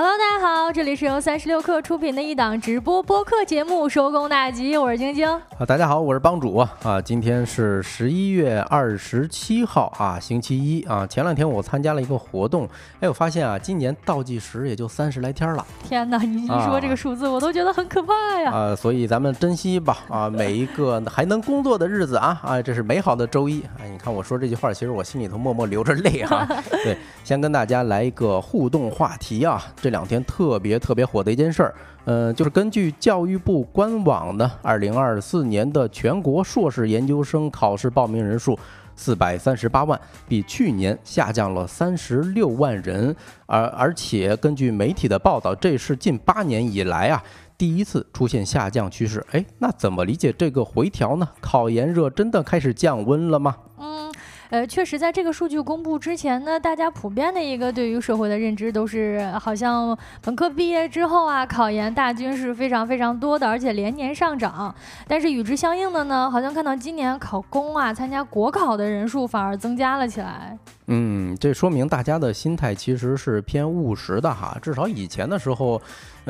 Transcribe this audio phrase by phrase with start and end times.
[0.00, 5.28] Hello，大家好，这里是由三十六氪出品的一档直播播客节目《收工大吉》，我是晶晶。
[5.28, 7.02] 啊，大家好，我是帮主啊。
[7.04, 11.04] 今天是十一月二十七号啊，星期一啊。
[11.04, 12.68] 前两天我参加了一个活动，
[13.00, 15.66] 哎，我发现啊，今年倒计时也就三十来天了。
[15.82, 18.52] 天哪，你一说这个数字，我都觉得很可怕呀。
[18.52, 23.64] 啊，所以咱们珍惜吧啊，每一个 还能工作的日子啊啊，这是美好的周一。
[23.80, 26.46] 哎，你看我说这句话，其实我心里头默默流着泪啊。
[26.84, 29.60] 对，先跟大家来一个互动话题啊。
[29.82, 31.74] 这这两天特别特别火的一件事儿，
[32.04, 38.58] 呃，就是根据教育部官网的二零二四年的全国硕士研究生考试报名人数
[38.94, 43.16] 四百三十八万，比去年下降了三十六万人，
[43.46, 47.24] 而而且根据媒体的报道，这是近八年以来啊
[47.56, 49.24] 第一次出现下降趋势。
[49.30, 51.26] 哎，那怎么理解这个回调呢？
[51.40, 53.56] 考研热真的开始降温了吗？
[53.78, 54.12] 嗯
[54.50, 64.74] 呃，确实，在这个数据公布之前呢，大家普遍的一个对于社会的认知都是，好像本科毕业之后啊，考研大军是非常非常多的，而且连年上涨。
[65.06, 70.56] 但是与之相应的呢，好像看到今年考公啊，参加国考的人数反而增加了起来。
[70.86, 74.56] 嗯，这说明大家的心态其实是偏务实的哈。
[74.62, 75.78] 至少以前的时候，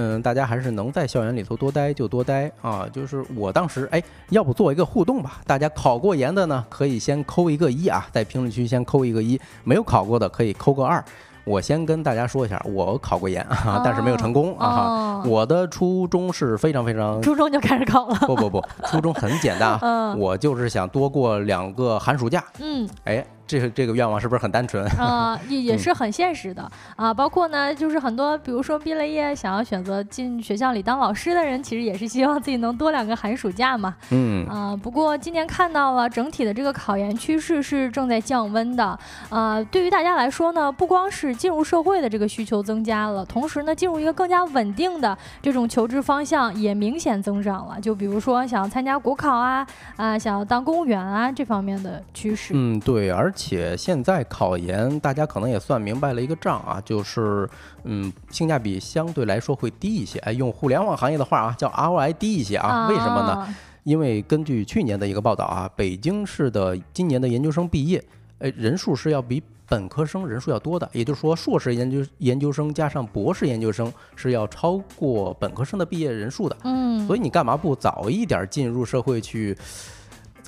[0.00, 2.86] 嗯，大家还是能在校园里头多待就多待啊。
[2.92, 5.40] 就是我当时，哎，要不做一个互动吧？
[5.44, 11.04] 大家考过研的呢，可以先扣一个一啊，在评论区先扣一个一；没有考过的可以扣个二。
[11.44, 15.20] 我先跟大家说一下，我考过研啊，但是没有成功啊。
[15.26, 18.14] 我的初衷是非常非常，初中就开始考了？
[18.26, 22.44] 不不不，初中很简单啊， 我就是想多过两个寒暑假。
[22.60, 23.26] 嗯，哎。
[23.48, 25.40] 这个这个愿望是不是很单纯啊？
[25.48, 27.12] 也也是很现实的啊。
[27.14, 33.96] 包括呢，就是很多，比如说毕了业想要选择进学校里当老师的人，其实也是希望自己能多两个寒暑假嘛。
[34.10, 34.76] 嗯啊。
[34.76, 38.98] 不过今年看到了整体的这个考研趋势是正在降温的
[39.30, 39.64] 啊。
[39.64, 47.80] 对于大家来说呢，不光是进入社会的这个需求增加了，同时呢，进入一个更加稳定的这种求职方向也明显增长了。
[47.80, 52.52] 就比如说想要参加国考啊啊，想要当公务员啊这方面的趋势。
[52.54, 53.32] 嗯，对，而。
[53.38, 57.48] 且现在考研，大家可能也算明白了一个账啊，就是，
[57.84, 60.18] 嗯，性价比相对来说会低一些。
[60.18, 62.88] 哎，用互联网行业的话啊，叫 ROI 低一些啊。
[62.88, 63.54] 为什么呢？
[63.84, 68.02] 因为根据去年的一个报道啊，北京市的今年的研究生毕业，
[68.40, 70.90] 哎，人数是要比本科生人数要多的。
[70.92, 76.56] 也就是说，硕士研究研究生加上博士研究生是要超过本科生的毕业人数的。
[76.64, 77.06] 嗯。
[77.06, 79.56] 所以你干嘛不早一点进入社会去？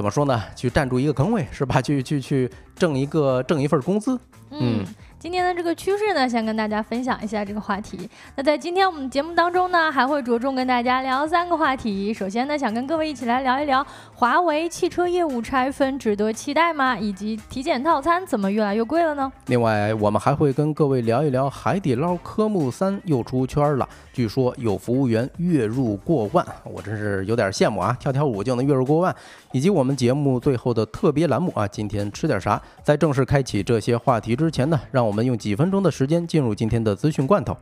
[0.00, 0.42] 怎么说呢？
[0.56, 1.78] 去占住一个坑位是吧？
[1.82, 4.18] 去去去挣一个挣一份工资，
[4.50, 4.82] 嗯。
[5.18, 8.08] 今天的这个趋势呢，先跟大家分享一下这个话题。
[8.36, 12.14] 那在今天我们节目当中呢，还会着重跟大家聊三个话题。
[12.14, 16.96] 首先呢，想跟各位一起来聊一聊华为汽车业务拆分值得期待吗？
[16.96, 19.30] 以及体检套餐怎么越来越贵了呢？
[19.48, 23.86] 另外，我们还会跟各位聊一聊海底捞科目三又出圈了，
[24.20, 27.96] 据说有服务员月入过万，我真是有点羡慕啊！
[27.98, 29.16] 跳跳舞就能月入过万，
[29.50, 32.60] 以及我们节目最后的特别栏目啊，今天吃点啥？
[32.82, 37.56] 在正式开启这些话题之前呢，让我们用几分钟的时间进入今天的资讯罐头。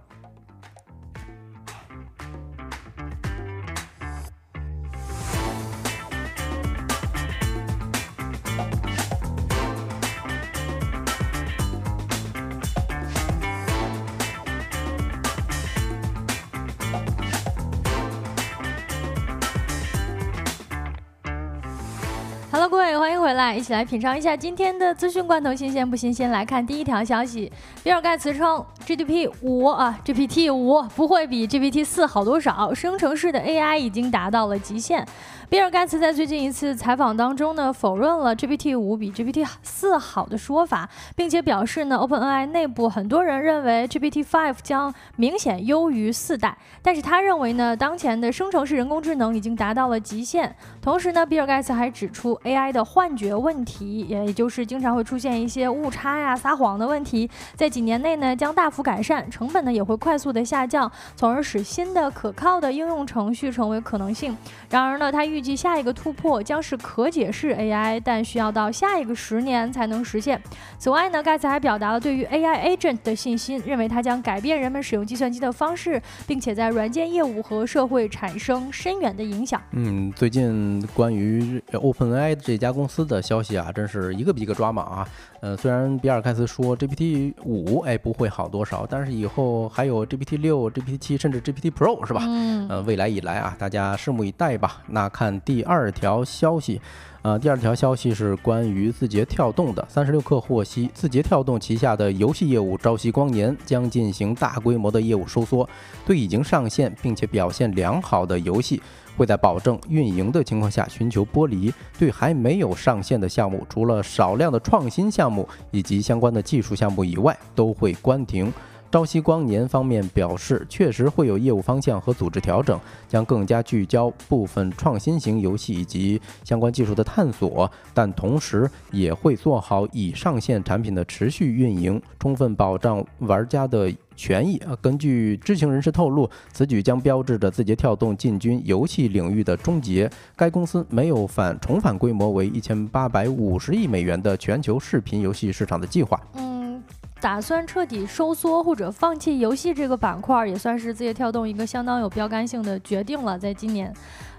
[23.54, 26.30] 一起来品尝一下今天的资讯罐头，新鲜不新鲜？
[26.30, 27.50] 来看第一条消息，
[27.82, 35.06] 比尔盖茨称 GDP 五啊，GPT 五不会比 GPT 四好多少，生成式的 AI 已经达到了极限。
[35.50, 40.86] 比尔盖茨在最近一次采访当中呢，否认了 GPT 五比 GPT 四好的说法，
[41.16, 50.54] 并且表示呢，OpenAI 内部很多人认为 GPT five 将明显优于四代，但是他认为呢，当前的生成式人工智能已经达到了极限。
[50.82, 64.36] 同时呢，比尔盖茨还指出 AI 的幻觉问题，也也就是经常会出现一些误差呀、撒谎的问题，在几年内呢将大幅改善，成本呢也会快速的下降，从而使新的可靠的应用程序成为可能性。
[64.68, 70.42] 然而呢，他预预计下一个突破将是可解释 AI，但需要到下一个十年才能实现。
[70.80, 79.62] 此外呢，盖茨还表达了对于 AI agent 的信心，认为它将改变人们使用计算机的方式，并且在软件业务和社会产生深远的影响。
[79.70, 85.08] 嗯，最近关于 OpenAI 这家公司的消息啊，真是一个比一个抓马啊。
[85.40, 92.22] 呃，虽然比尔盖茨说 GPT 五哎不会好多少，但是以后还有 GPT 六、GPT 七，甚至 GPT Pro 是吧？
[92.26, 92.68] 嗯。
[92.68, 94.82] 呃，未来以来啊，大家拭目以待吧。
[94.88, 96.80] 那看第二条消息。
[97.22, 99.84] 呃，第二条消息是关于字节跳动的。
[99.88, 105.68] 三十六氪获悉，字节跳动旗下的游戏业务朝夕光年将进行大规模的业务收缩，
[106.06, 108.80] 对已经上线并且表现良好的游戏，
[109.18, 118.52] 会在保证运营的情况下寻求剥离；对还没有上线的项目，除了少量的创新项目以及相关的技术项目以外，都会关停。
[118.90, 134.58] 朝夕光年方面表示，确实会有业务方向和组织调整，将更加聚焦部分创新型游戏以及相关技术的探索，但同时也会做好已上线产品的持续运营，充分保障玩家的权益。
[134.58, 140.10] 啊，根据知情人士透露，此举将标志着字节跳动进军游戏领域的终结。
[140.34, 146.20] 该公司没有反重返规模为一千八百五十亿美元的全球视频游戏市场的计划。
[146.34, 146.82] 嗯
[147.20, 153.92] 打算彻底收缩或者放弃游戏这个板块，也算是字节跳动一个相当有标杆性的决定了，在今年，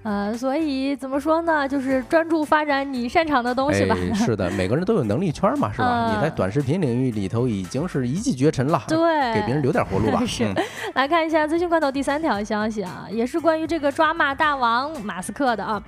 [0.03, 3.95] 呃，所以怎么说呢，就是专注发展你擅长的东西吧。
[4.13, 6.13] 是的，每个人都有能力圈嘛，是吧？
[6.15, 10.21] 你在短视频领域里头已经是一骑绝尘了，对，给别人留点活路吧。
[10.27, 10.45] 是，
[10.95, 15.81] 来看一下资讯罐头第三条消息啊，也是关于这个抓马大王马斯克的啊。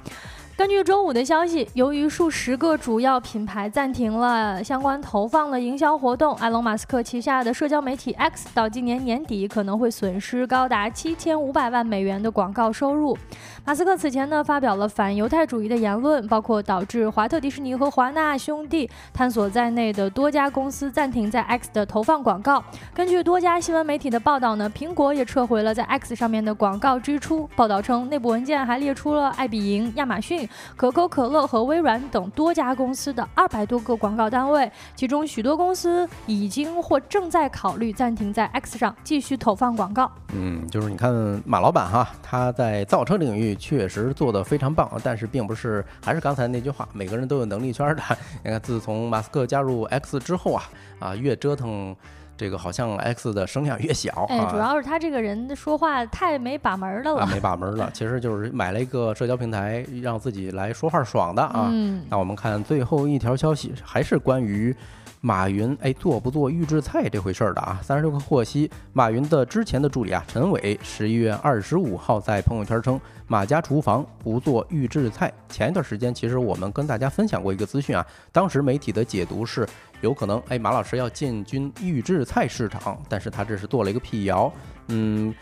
[0.62, 13.18] 根据周五的消息，由于数十个主要品牌暂停了相关投放的营销活动，埃隆·马斯克旗下的社交媒体 X 到今年年底可能会损失高达七千五百万美元的广告收入。
[13.66, 22.64] 马斯克此前呢发表了反犹太主义的言论，包括导致华特迪士尼和华纳兄弟探索在内的多家公司暂停在 X 的投放广告。
[22.94, 27.50] 根据多家新闻媒体的报道呢，苹果也撤回了在 X 上面的广告支出。
[27.56, 30.48] 报道称，内部文件还列出了爱彼迎、亚马逊。
[30.76, 40.12] 可口可乐和微软等多家公司的二百多个广告单位，其中许多公司已经或正在考虑暂停在 X 上继续投放广告。
[40.34, 41.12] 嗯，就是你看
[41.46, 48.02] 马老板哈，他在造车领域确实做得非常棒，但是并不是还是刚才那句话，每个人都有能力圈的。
[48.44, 50.64] 你看，自从马斯克加入 X 之后啊，
[51.00, 51.96] 啊，越折腾。
[52.42, 57.88] 这个好像 X 的声量越小，哎，主要是他这个人说话太没把门的了，没把门了。
[57.94, 61.72] 其实就是买了一个社交平台，让自己来说话爽的啊。
[62.10, 64.76] 那我们看最后一条消息，还是关于。
[65.24, 67.80] 马云哎，做不做预制菜这回事儿的啊？
[67.84, 75.32] 三十六氪获悉，马云的之前的助理啊，陈伟十一月二十五号在朋友圈称，马家厨房不做预制菜。
[75.48, 79.64] 前一段时间，其实我们跟大家分享过一个资讯啊，当时媒体的解读是，
[80.02, 84.52] 有可能哎，马老师要进军预制菜市场，但是他这是做了一个辟谣，
[84.88, 85.34] 嗯。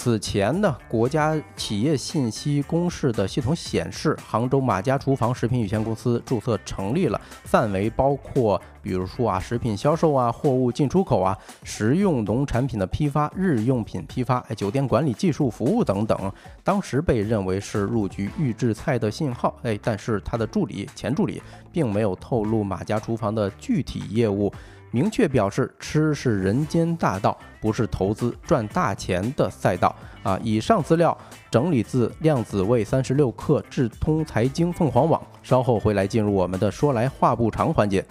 [0.00, 16.32] 此前呢，国家企业信息公示的系统显示，杭州马家厨房食品有限公司注册成立了，范围包括，比如说啊，食品销售啊，货物进出口啊，食用农产品的批发、日用品批发、酒店管理技术服务等等。
[16.62, 21.42] 当时被认为是入局预制菜的信号，哎，但是他的助理前助理
[21.72, 24.52] 并没有透露马家厨房的具体业务。
[24.90, 30.38] 明确表示，吃是人间大道，不是投资赚大钱的赛道啊！
[30.42, 31.16] 以上资料
[31.50, 38.04] 整理自量子位三十六氪智通财经凤凰网，稍后回来进入我们的说来话不长环节。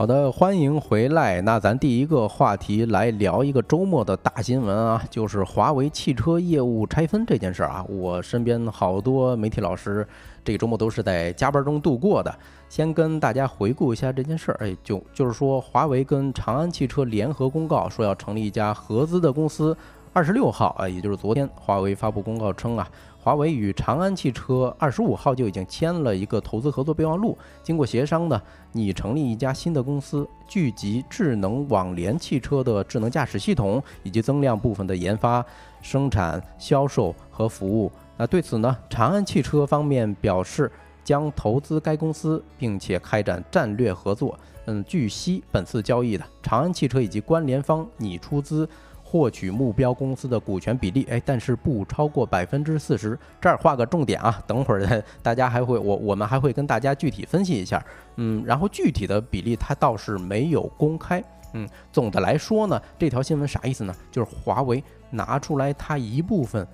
[0.00, 1.42] 好的，欢迎回来。
[1.42, 7.84] 那咱第一个话题来聊一个周末的大新闻啊，就是华为汽车业务拆分这件事儿啊。
[7.86, 10.08] 我身边好多媒体老师
[10.42, 12.34] 这个周末都是在加班中度过的。
[12.70, 19.76] 先跟大家回顾一下这件事儿，哎，就就是说，华为跟长安汽车联合公告说要成立一家合资的公司。
[20.14, 22.88] 二十六号啊，也就是昨天，华为发布公告称啊。
[23.22, 27.36] 华为与长安汽车二十五号就已经签了一个投资合作备忘录。
[27.62, 28.40] 经过协商呢，
[28.72, 35.44] 拟成立一家新的公司，聚集智能网联汽车的智能驾驶系统，以及增量部分的研发、
[35.82, 37.92] 生产、销售和服务。
[38.16, 40.72] 那对此呢，长安汽车方面表示
[41.04, 44.38] 将投资该公司，并且开展战略合作。
[44.64, 48.66] 嗯，据悉，本次交易的长安汽车以及关联方拟出资。
[49.10, 53.18] 获取目标公司的股权比例，哎，但是不超过百分之四十。
[53.40, 57.84] 这儿画个重点啊，等会儿 大家还会，我我们还会跟大家具体分析一下。
[58.14, 61.20] 嗯，然后具体的比例它倒是没有公开。
[61.54, 63.92] 嗯，总的来说呢，这条新闻啥意思呢？
[64.12, 66.64] 就是华为拿出来它一部分，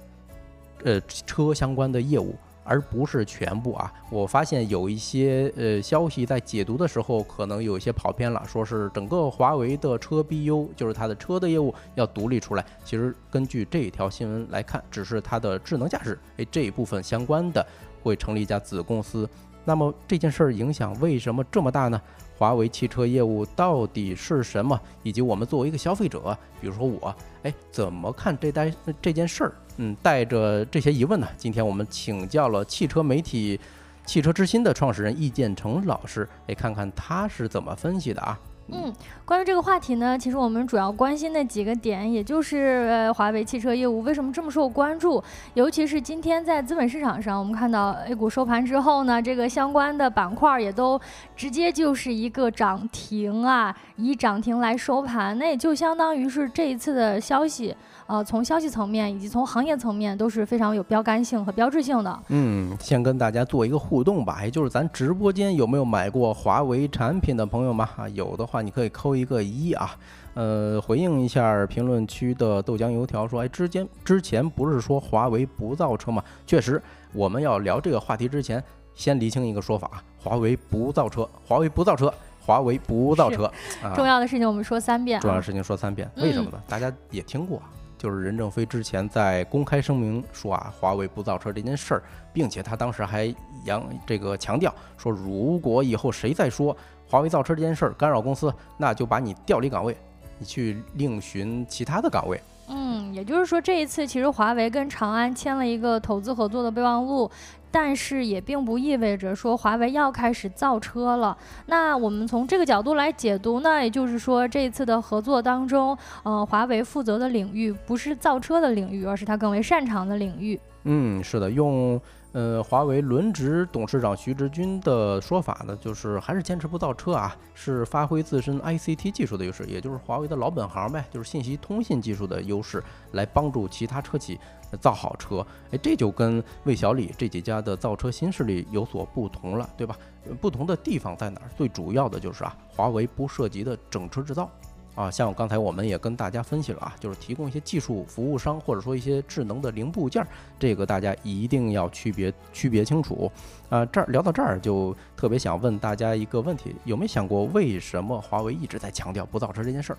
[0.84, 2.34] 呃，车相关的业务
[2.66, 3.92] 而不是全部啊。
[4.10, 12.64] 我发现有一些呃消息在解读的时候，可能有一些跑偏了，说是整个华为的车 BU，就是它的车的业务要独立出来。
[12.84, 17.64] 其实根据这条新闻来看，只是它的智能驾驶哎这一部分相关的
[18.02, 19.28] 会成立一家子公司。
[19.64, 22.00] 那么这件事儿影响为什么这么大呢？
[22.38, 24.78] 华为汽车业务到底是什么？
[25.02, 29.52] 以及我们作为一个消费者，比如说我，哎，怎么看这单这件事儿？
[29.78, 33.58] 嗯，带着这些疑问呢，今天我们请教了汽车媒体
[34.04, 38.38] 《汽车之心》的创始人易建成老师，哎，看看他是怎么分析的啊。
[38.68, 38.92] 嗯，
[39.24, 45.22] 关于这个话题呢，其实我们主要关心的几个点，也就是呃华为汽车业务为什么这么受关注，
[45.54, 51.00] 尤其是今天在资本市场上，我们看到 A 股收盘之后呢，这个相关的板块也都
[51.36, 57.76] 直接就是一个涨停啊，以涨停来收盘，那也就相当于是这一次的消息。
[58.06, 62.18] 呃，从消息层面以及从行业层面都是非常有标杆性和标志性的。
[62.28, 67.86] 嗯，先跟大家做一个互动吧，也就是咱直播间有没有买过华为产品的朋友们？
[67.96, 69.96] 啊，有的话你可以扣一个一啊。
[70.34, 76.22] 呃，回应一下评论区的豆浆油条说，哎，之间之前不是说华为不造车吗？
[76.46, 76.80] 确实，
[77.12, 78.62] 我们要聊这个话题之前，
[78.94, 82.12] 先厘清一个说法：华为不造车，华为不造车，
[82.44, 83.50] 华为不造车。
[83.94, 85.18] 重要的事情我们说三遍。
[85.20, 86.60] 重要的事情说三遍，为什么呢？
[86.68, 87.62] 大家也听过。
[87.98, 93.34] 就是任正非之前在公开声明说啊，华为不造车这件事儿，并且他当时还
[93.64, 96.76] 扬这个强调说，如果以后谁再说
[97.08, 99.96] 华为造车这件事儿干扰公司，那就把你调离岗位，
[100.38, 102.40] 你去另寻其他的岗位。
[102.68, 107.30] 嗯，也就是说，这一次其实华为跟长安签了一个投资合作的备忘录。
[107.70, 111.36] 但是也并不意味着说华为要开始造车了。
[111.66, 120.58] 那我们从这个角度来解读呢，也就是说这次的合作当中，呃，华为负责的领域不是造车的领域，而是它更为擅长的领域。
[120.84, 122.00] 嗯，是的，用。
[122.32, 134.38] 呃，华为轮值董事长徐直军的说法呢，就是还是坚持不造车啊，是发挥自身 ICT 技术的优势，也就是华为的老本行呗，就是信息通信技术的优势，来帮助其他车企
[134.80, 135.46] 造好车。
[135.70, 139.96] 哎，这就跟魏小李这几家的造车新势力有所不同了，对吧？
[140.40, 141.50] 不同的地方在哪儿？
[141.56, 144.50] 最主要的就是啊，华为不涉及的整车制造。
[144.96, 150.26] 啊，像刚才我们也跟大家分析了啊，就是提供一些技术服务商或者说一些智能的零部件，
[150.58, 153.30] 这个大家一定要区别区别清楚。
[153.68, 159.98] 啊，这儿聊到这儿就特别想问大家一个问题，有没有想过为什么华为一直在强调不造车这件事儿？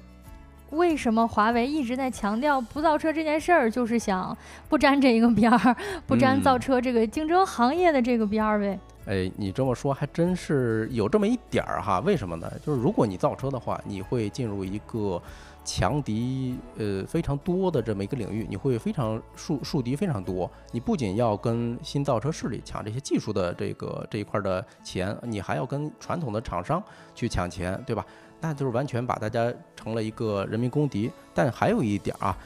[0.72, 3.72] 为什么华为一直在强调不造车这件事儿？
[3.72, 4.36] 就是想
[4.68, 8.80] 不沾这一个边儿，不沾造车这个竞争行业的这个边儿呗。
[9.06, 12.02] 哎，你这么说还真是有这么一点儿哈？
[12.02, 12.52] 为什么呢？
[12.66, 15.22] 就是如果你造车的话，你会进入一个
[15.64, 20.52] 强敌呃非常多的这么一个领域，你会非常树树敌非常多。
[20.74, 26.84] 你不仅要跟新造车势力抢这些技术的这个这一块的钱，你还要跟传统的厂商
[27.16, 28.06] 去抢钱，对吧？
[28.40, 31.12] 那就是完全把大家成了一个人民公敌。
[31.34, 32.38] 但还有一点啊。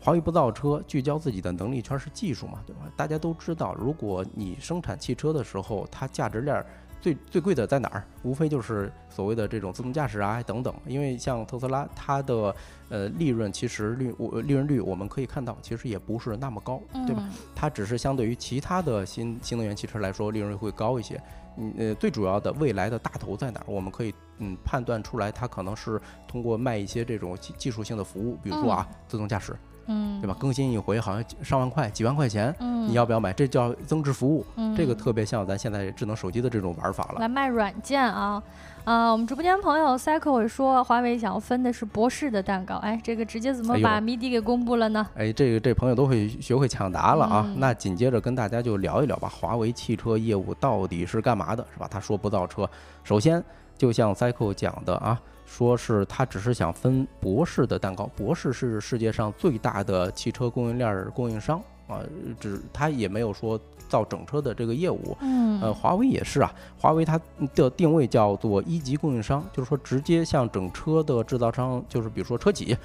[0.00, 2.82] 华为不造车，聚焦自己的能力圈是技术嘛，对吧？
[2.96, 6.64] 大家都知道，如果你生产汽车的时候，它价值链
[7.00, 8.04] 最最贵的在哪儿？
[8.22, 10.72] 无非就是所谓的这种自动驾驶啊等等。
[10.86, 12.54] 因为像特斯拉，它的
[12.88, 17.28] 呃利润其实利我利润率我们可以看到，其实也不是那么高，对吧？
[17.52, 21.20] 它只是相对于其他的新新能源汽车来说，利润率会高一些。
[21.58, 23.64] 嗯呃，最主要的未来的大头在哪儿？
[23.66, 29.56] 我们可以嗯判断出来，它可能是通过卖一些这种技技术性的服务，比如说啊自动驾驶。
[29.88, 30.36] 嗯，对吧？
[30.38, 33.32] 更新一回好像上万块、几万块钱，嗯，你要不要买？
[33.32, 37.20] 这叫增值服务，嗯这个特别像咱现在智能手机的这种玩法了。
[37.20, 38.42] 来卖软件啊，
[38.84, 45.06] 啊，我们直播间朋友 Cycle 说，华为想要分的是博士的蛋糕，哎，这个直接怎么把谜底给公布了呢？
[45.16, 47.54] 哎，这个这朋友都会学会抢答了啊。
[47.56, 51.88] 那紧接着跟大家就聊一聊吧，华为汽车业务到底是干嘛的，是吧？
[51.90, 52.68] 他说不造车，
[53.02, 53.42] 首先
[53.76, 55.20] 就像 Cycle 讲的啊。
[55.48, 62.00] 说是他只是想分博士的蛋糕，博士是世界上最大的汽车供应链供应商啊，
[62.38, 65.16] 只他也没有说造整车的这个业务。
[65.22, 67.18] 嗯，呃，华为也是啊，华为它
[67.54, 72.76] 的定位叫做一级供应商，就是说直接向整车的制造商，就是比如说车企，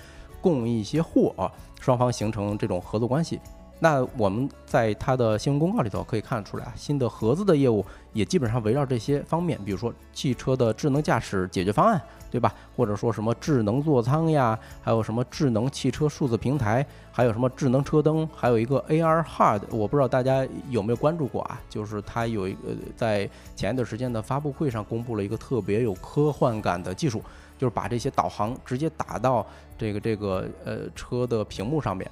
[0.42, 1.52] 供一些货啊，
[1.82, 3.42] 双方形成这种合作关系。
[3.80, 12.02] 那我们在它的新闻公告里头可以看出来啊，新的合资的业务也基本上围绕这些方面，比如说汽车的智能驾驶解决方案。
[12.34, 12.52] 对吧？
[12.76, 21.62] 或者说什么智能座舱呀，还有什么智能汽车数字平台，还有什么智能车灯，还有一个 AR HUD，我不知道大家有没有关注过啊？
[21.70, 22.60] 就是它有一个
[22.98, 27.22] 在前一段时间的发布会上公布了一个特别有科幻感的技术，
[27.60, 29.46] 就是把这些导航直接打到
[29.78, 32.10] 这个这个呃车的屏幕上面。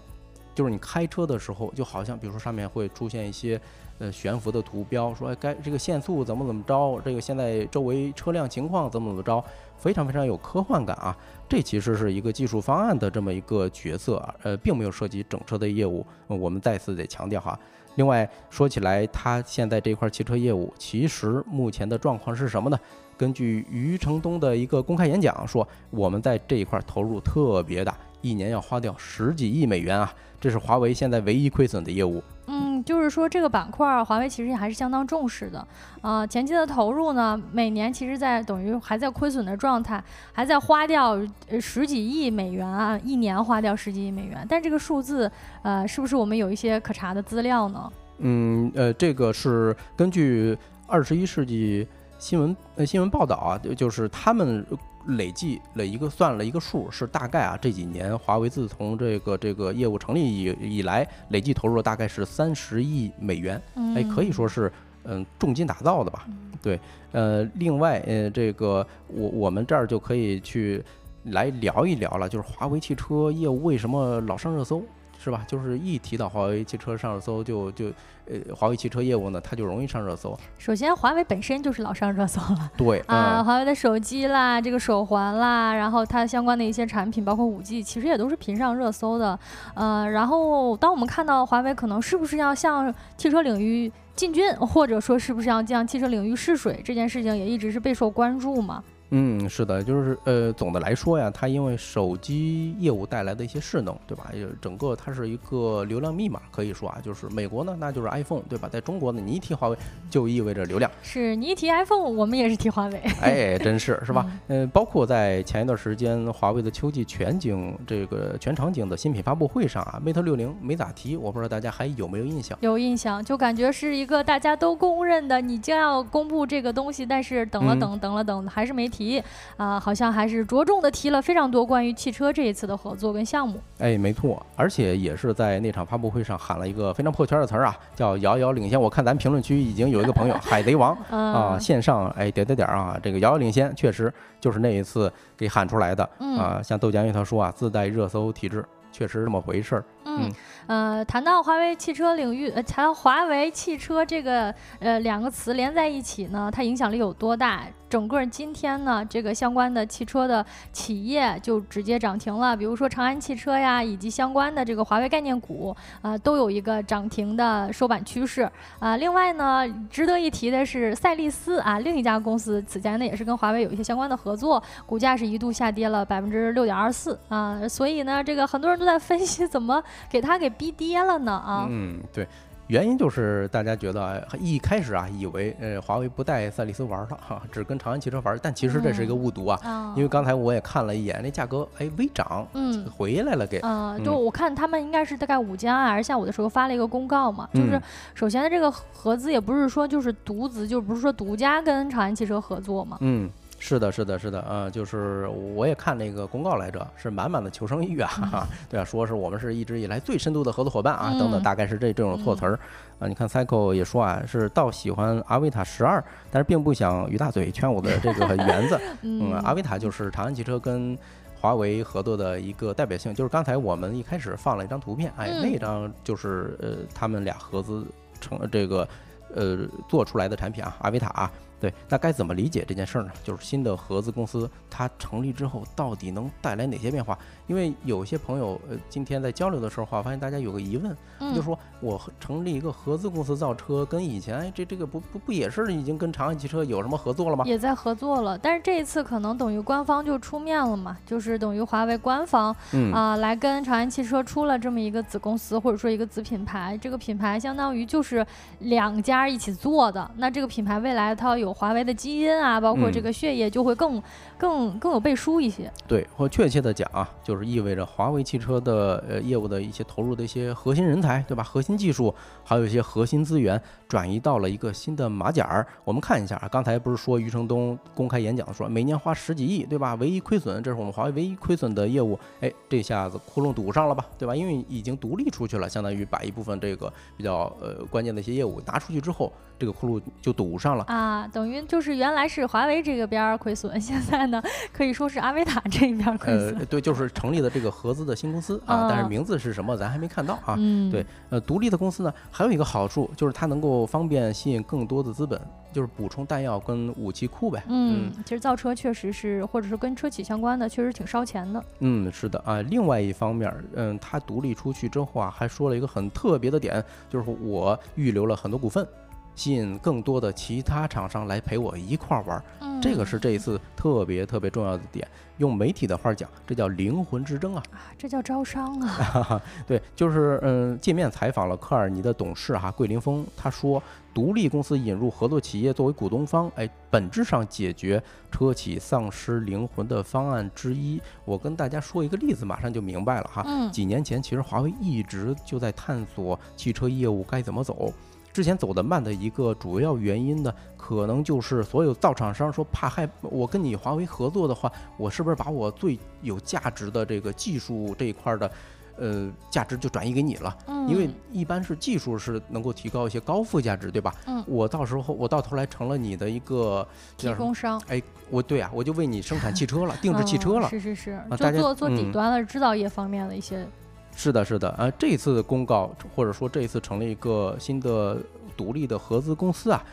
[0.54, 3.60] 就是你开车的时候，就好像比如说上面会出现一些
[4.00, 9.44] 呃悬浮的图标，说哎该这个限速怎么怎么着，这个现在周围车辆情况怎么怎么着，
[9.82, 11.18] 非常非常有科幻感啊。
[11.50, 16.06] 这其实是一个技术方案的这么一个角色啊，呃，并没有涉及整车的业务。
[16.28, 17.60] 我们再次得强调哈。
[17.96, 22.80] 另外说起来，它现在这块汽车业务，其实目前的状况是什么呢？
[23.18, 32.24] 根据余承东的一个公开演讲说，我们在这一块投入特别大，一年要花掉十几亿美元啊，这是华为现在唯一亏损的业务。
[32.48, 35.66] 嗯，就是说这个板块，华为其实也还是相当重视的。
[36.02, 41.20] 呃，前期的投入呢，每年其实在等于还在亏损的状态，还在花掉
[41.60, 44.46] 十几亿美元啊，一年花掉十几亿美元。
[44.50, 47.92] 但这个数字，呃，是不是我们有一些可查的资料呢？
[48.20, 50.58] 嗯，呃，这个是根据
[50.88, 51.88] 二十一世纪
[52.20, 54.66] 新闻呃新闻报道啊，就是他们
[55.08, 63.62] 累计了一个算了一个数，是大概啊这几年华为自从这个这个业务成立以以来，累计投入了大概是三十亿美元，
[63.96, 64.72] 哎，可以说是
[65.04, 66.28] 嗯重金打造的吧。
[66.62, 66.80] 对，
[67.12, 70.84] 呃，另外呃这个我我们这儿就可以去
[71.24, 74.84] 来聊一聊了，就是华为汽车业务为什么老上热搜。
[75.24, 75.46] 是吧？
[75.48, 77.86] 就是一提到华为汽车上热搜，就就，
[78.26, 80.36] 呃，华为汽车业务呢，它就容易上热搜。
[80.58, 82.72] 首先，华为本身就是老上热搜了。
[82.76, 89.38] 对啊，华为的手机啦，这个手环啦，然后它相关的一些产品，包括五 G，其实也都是频上热搜的。
[89.76, 98.84] 呃，然后当我们看到华为可能是不是要向汽车领域进军，或者说是不是要向汽车领域试水，这件事情也一直是备受关注嘛。
[99.14, 104.32] 嗯，是的，就是呃，总的来说呀，它因为手机业务带来的一些势能，对吧？
[104.34, 108.70] 也整个它是一个流量密码，可以说啊，就是美国呢，那就是 iPhone，对吧？
[108.72, 109.78] 在中国呢，你一提华为
[110.10, 110.90] 就意味着流量。
[111.04, 113.02] 是你一提 iPhone，我们也是提华为。
[113.22, 114.26] 哎，真是是吧？
[114.48, 122.58] 嗯，包括在前一段时间，华为的秋季全景这个全场景的新品发布会上啊，Mate 六零没咋提，我不知道大家还有没有印象？
[122.62, 129.01] 有印象，就感觉是一个大家都公认的，你将要公布这个东西，但是等了等，等了等，还是没提。
[129.02, 129.24] 提
[129.58, 133.60] 啊，好像还是着重的提了非常多关于汽车这一次的合作跟项目。
[133.80, 138.80] 哎，没错，而且也是在那场发布会上喊了一个非常破圈的词儿啊，叫遥遥领先。
[138.80, 146.62] 我看咱评论区已经有一个朋友 海贼王啊，线上哎点点点啊，这个遥遥领先确实就是那一次给喊出来的啊。
[146.64, 149.84] 像豆浆鱼他说啊，自带热搜体质，确实这么回事儿。
[150.06, 150.32] 嗯，
[150.68, 157.64] 呃，谈到华为汽车领域，呃，谈华为汽车这个呃两个词连在一起呢，它影响力有多大？
[157.92, 168.50] 整个今天呢，这个相关的汽车的企业就直接涨停了，比如说长安汽车呀，以及相关的这个华为概念股啊，都有一个涨停的收板趋势
[168.80, 168.96] 啊。
[168.96, 177.68] 另外呢，值得一提的是赛力斯啊，另一家公司此前呢也是跟华为有一些相关的合作，股价是一度下跌了百分之六点二四啊。
[177.68, 181.68] 所以呢，这个很多人都在分析怎么给它给逼跌了呢啊。
[181.70, 182.26] 嗯，对。
[182.72, 189.94] 原因就是大家觉得一开始啊，以为呃华为不带赛力斯玩了哈，只跟长安汽车玩，但其实这是一个误读啊。
[189.94, 193.60] 因为刚才我也看了一眼，那价格哎微涨，嗯，回来了给。
[193.62, 197.78] 嗯，就我看他们应该是大概五加二下午的时候发了一个公告嘛，就是
[198.16, 202.98] 首先的这个合资也不是说就是独资，就不是说独家跟长安汽车合作嘛。
[203.02, 203.30] 嗯。
[203.64, 212.60] 是的，是的，是的，呃，就是我也看那个公告来着，是满满的求生欲啊， 对啊，说是我们是一直以来最深度的合作伙伴啊，等等，大概是这这种措辞儿
[212.98, 213.08] 啊。
[213.08, 218.82] 你看 Cycle 也说啊，是倒喜欢阿维塔十二，但是并不想于大嘴圈我的这个 园子。
[219.04, 220.98] 嗯，阿维塔就是长安汽车跟
[221.40, 227.86] 华为合作的一个代表性，就是刚才我们一开始放了一张图片，哎，那张就是呃他们俩合资
[228.20, 228.88] 成这个
[229.36, 231.30] 呃做出来的产品啊，阿维塔。
[231.62, 233.12] 对，那该怎么理解这件事儿呢？
[233.24, 237.18] 就是新的合资公司它成立之后，到底能带来哪些变化？
[237.46, 240.98] 因为有些朋友呃，今天在交流的时候，话发现大家有个疑问，
[241.36, 247.46] 就说我成立一个合资公司造车，跟以前哎这这个不不不也是已经跟长安汽车有什么合作了吗？
[247.46, 252.56] 也在合作了，但是这一次可能等于官方就出面了嘛，就是等于华为官方
[252.92, 258.26] 啊来跟长安汽车出了这么一个子公司或者说一个子品牌，这个品牌相当于就是
[258.60, 261.62] 两家一起做的，那这个品牌未来它要有。
[261.62, 264.02] 华为的基因啊，包括这个血液就会更、
[264.38, 265.72] 更、更有背书一些。
[265.88, 271.44] 对，或确切的讲啊，就是意味着华为汽车的呃业务的一些投入的一些核心人才，对吧？
[271.44, 275.68] 核心技术，还有一些核心资源转移到了一个新的马甲儿。
[275.84, 279.96] 我们看一下啊，刚才不是说余承东公开演讲说每年花十几亿，对吧？
[279.96, 282.18] 唯一亏损，这是我们华为唯一亏损的业务。
[282.40, 284.36] 哎，这下子窟窿堵上了吧，对吧？
[284.36, 291.28] 因为已经独立出去了，相当于把一部分这个比较呃关键的一些业务拿出去之后，这个窟窿就堵上了啊。
[291.42, 294.40] 等于就是原来是华为这个边亏损， 现在呢
[294.72, 296.60] 可以说是阿维塔这一边亏损。
[296.60, 300.54] 呃，对，就是成立了这个合资的新公司啊，但是名字是什么咱还没看到啊。
[300.60, 305.42] 嗯，对，呃，独立的公司呢还有一个好处就是它能够方便吸引更多的资本，
[305.74, 307.64] 就是补充弹药跟武器库呗。
[307.68, 311.64] 嗯，其实造车确实是，或者是跟车企相关的，确实挺烧钱的。
[311.80, 312.62] 嗯，是的啊。
[312.62, 318.88] 另外一方面，嗯，它独立出去之后啊，还说了一个很特别的点，就是我预留了很多股份。
[319.36, 325.08] 吸引更多的其他厂商来陪我一块儿玩，这个是这一次特别特别重要的点。
[325.38, 327.64] 用媒体的话讲，这叫灵魂之争啊！
[327.72, 329.42] 啊，这叫招商啊！
[329.66, 333.82] 对，就是嗯，界面采访了科尔尼的董事哈桂林峰，他说，
[334.14, 341.02] 独立公司引入合作企业作为股东方，哎，本质上解决车企丧失灵魂的方案之一。
[341.26, 343.42] 我跟大家说一个例子，马上就明白了哈。
[343.48, 347.92] 嗯，几年前其实华为一直就在探索汽车业务该怎么走。
[348.34, 358.52] 之前走得慢的一个主要原因呢，可能就是所有造厂商说怕害我跟你华为合作的话，我是不是把我最有价值的这个技术这一块的，
[358.98, 360.58] 呃，价值就转移给你了？
[360.68, 364.14] 嗯，因为一般是技术是能够提高一些高附加值，对吧？
[364.28, 367.82] 嗯，我到时候我到头来成了你的一个提供商。
[367.88, 370.70] 哎，我对啊，我就为你生产汽车了，定制汽车了。
[370.70, 373.68] 是是是，就做做底端的，制造业方面的一些。
[374.16, 378.18] 是的，是的，呃，这次公告或者说这一次成立一个新的
[378.56, 379.84] 独立的合资公司啊，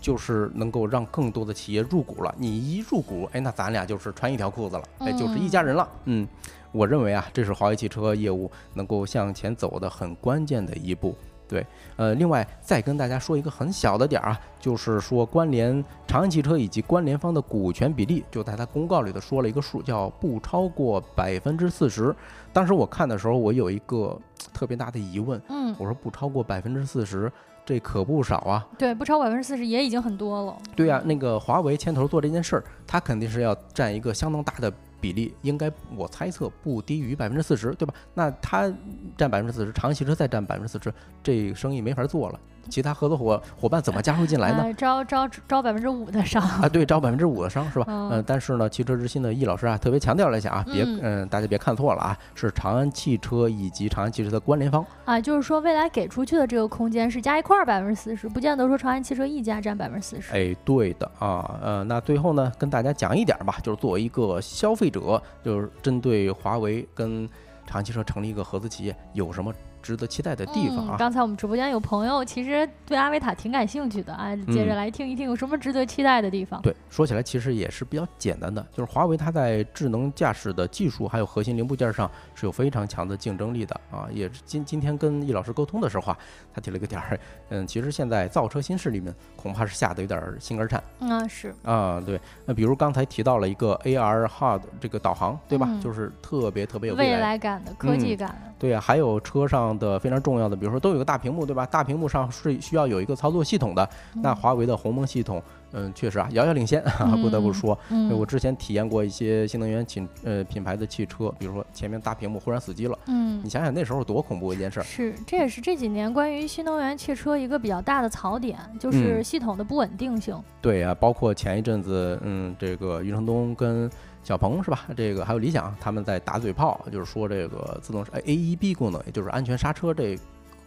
[0.00, 2.34] 就是能够让更多的企业入股了。
[2.36, 5.88] 你一入股，哎，那咱俩就是穿一条裤子了，哎，就是一家人了。
[6.04, 6.28] 嗯，
[6.72, 11.14] 我认为啊，这是华为汽车业务能够向前走的很关键的一步。
[11.48, 22.14] 对，呃，另外再跟大家说一个很小的点儿啊，就是说关联长安汽车以及关联方的股权比例，就在它公告里头说了一个数，叫不超过百分之四十。
[22.52, 24.18] 当时我看的时候，我有一个
[24.52, 27.30] 特别大的疑问，嗯，我说不超过百分之四十，
[27.64, 28.66] 这可不少啊。
[28.78, 30.56] 对，不超过百分之四十也已经很多了。
[30.74, 34.72] 对呀，那个华为牵头做这件事儿，它肯定是要占一个相当大的。
[35.02, 37.94] 比例应该我猜测不低于百分之四十，对吧？
[38.12, 38.70] 那它
[39.16, 42.38] 占百分之四十，长安汽车再占百分之四十，这生意没法做了。
[42.68, 44.72] 其他合作伙伙伴怎么加入进来呢？
[44.74, 47.86] 招招招百分之五的商啊，对，招百分之五的商是吧？
[47.88, 60.32] 嗯，但是呢，汽车之心的易老师啊，特别强调了一下啊，别嗯，大家别看错了啊，是长安汽车以及长安汽车的关联方啊，就是说未来给出去的这个空间是加一块儿百分之四十，不见得说长安汽车一家占百分之四十。
[60.32, 67.28] 哎，对的啊，呃，那最后呢，跟大家讲一点吧，就是作为一个消费者，就是针对华为跟
[67.66, 69.52] 长安汽车成立一个合资企业有什么？
[69.82, 70.96] 值得期待的地方啊！
[70.98, 76.60] 刚才我们直播间有朋友其实对阿维塔挺感兴趣的啊，接着来听一听有什么值得期待的地方。
[76.62, 84.08] 对，说起来其实也是比较简单的，就是华为它在智能驾驶的技术还有核心零部件上是有非常强的竞争力的啊。
[84.12, 86.18] 也是今今天跟易老师沟通的时候啊，
[86.54, 87.18] 他提了个点儿，
[87.50, 90.82] 嗯，其实现在造车新势力们恐怕是吓得有点心肝颤。
[91.00, 92.20] 啊，是啊，对。
[92.44, 95.68] 那比如刚才提到了一个 AR HUD 这个导航，对吧？
[95.82, 98.54] 就是特别特别有未来感的科技感。
[98.58, 101.66] 对啊，还有车上的非常重要的，比如说都有个大屏幕，对吧？
[101.66, 103.88] 大屏幕上是需要有一个操作系统的。
[104.14, 106.82] 那华为的鸿蒙系统，嗯，确实啊，遥遥领先，
[107.22, 107.78] 不得不说。
[107.90, 114.82] 嗯我之前体验过一些新能源品呃品牌的汽车，比如说前面大屏幕忽然死机了，嗯，你想想那时候多恐怖一件事。
[114.82, 120.36] 是，这也是这几年关于新能源汽车一个比较大的槽点，就是系统的不稳定性。
[120.60, 123.90] 对啊，包括前一阵子，嗯，这个余承东跟。
[124.22, 124.86] 小鹏是吧？
[124.96, 130.18] 这个还有理想，他们在打嘴炮，就是说这个自动哎 AEB 功能，也就是安全刹车这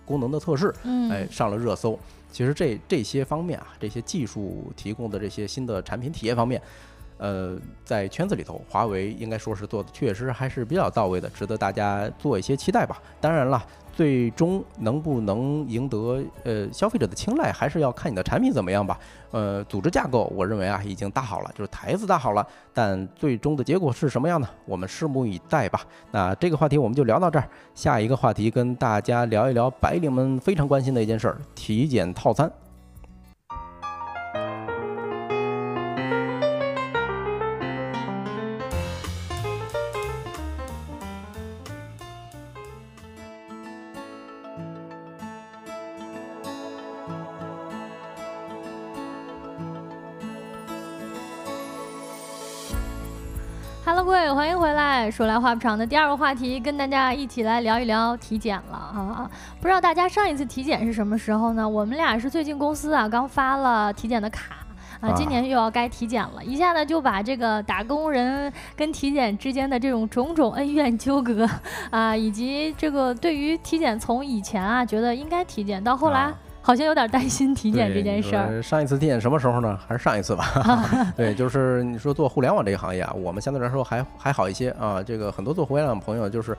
[0.05, 0.73] 功能的测试，
[1.11, 1.97] 哎上了热搜。
[2.31, 6.61] 其实这这些方面啊，这些技术提供的这些新的产品体验方面。
[7.19, 13.01] 呃，在圈子里头，华为应该说是做的确实还是比较到位的，值得大家做一些期待吧。
[13.21, 13.63] 当然了，
[13.93, 18.99] 最终能不能赢得呃消费者的青睐，还是要看你的产品怎么样吧。
[19.31, 24.49] 呃，组织架构我认为啊已经搭好了，就是台子搭好了，但最终的结果是什么样呢？
[24.65, 25.81] 我们拭目以待吧。
[26.11, 32.51] 那这个话题我们就聊到这儿，下一个话题跟大家聊一聊白领们非常关心的一件事儿——体检套餐。
[54.33, 55.11] 欢迎回来。
[55.11, 59.29] 说来话不长的第二个话题，跟大家一起来聊一聊体检了啊！
[59.61, 61.69] 不知道大家上一次体检是什么时候呢？
[61.69, 64.55] 我们俩是最近公司啊刚发了体检的卡
[65.01, 71.47] 啊，今年又要该体检了，一下呢就把这个打工人跟体检之间的这种种种恩怨纠葛
[71.91, 76.33] 啊，以及这个对于体检从以前啊觉得应该体检，到后来。
[76.63, 78.59] 好像有点担心体检这件事儿。
[78.63, 79.77] 上一次体检什么时候呢？
[79.87, 80.45] 还是上一次吧。
[81.15, 85.03] 对，就是你说做互联网这个行业啊，我们相对来说还还好一些啊。
[85.03, 86.57] 这个很多做互联网朋友就是。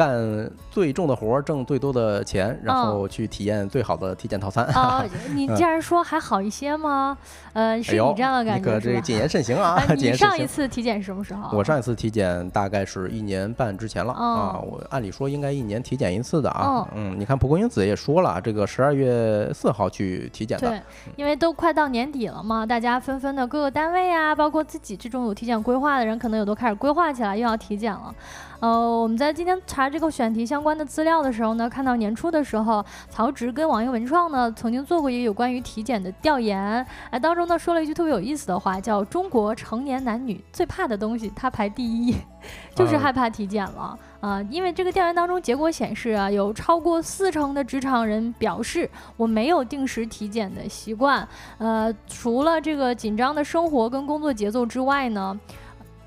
[0.00, 4.64] 干最重的活，挣最多的钱，然后去体验最好的体检套餐。
[4.74, 7.18] 哦， 你既然说还好一些吗？
[7.52, 9.78] 呃，是你这样的感觉这个谨言慎行啊！
[9.98, 11.54] 你上一次体检是什么时候？
[11.54, 14.58] 我上一次体检大概是一年半之前了啊。
[14.60, 16.88] 我按理说应该一年体检一次的啊。
[16.94, 20.70] 嗯，你看蒲公英子也说了，这个十二月四号去体检的。
[20.70, 20.80] 对，
[21.16, 28.14] 因为都快到年底了嘛，大家纷纷的各个单位啊，包括自己这种有体检规划的人，可能也都开始规划起来，又要体检了。
[28.60, 42.14] 呃，我们在今天查这个选题相关的资料的时候呢，看到年初的时候，曹植跟网易文创呢曾经做过一个有关于体检的调研，哎，当中呢说了一句特别有意思的话，叫中国成年男女最怕的东西，他排第一，
[42.76, 44.42] 就是害怕体检了啊。
[44.50, 55.40] 因为这个调研当中结果显示啊，有超过四成的职场人表示我没有定时体检的习惯，呃，除了这个紧张的生活跟工作节奏之外呢。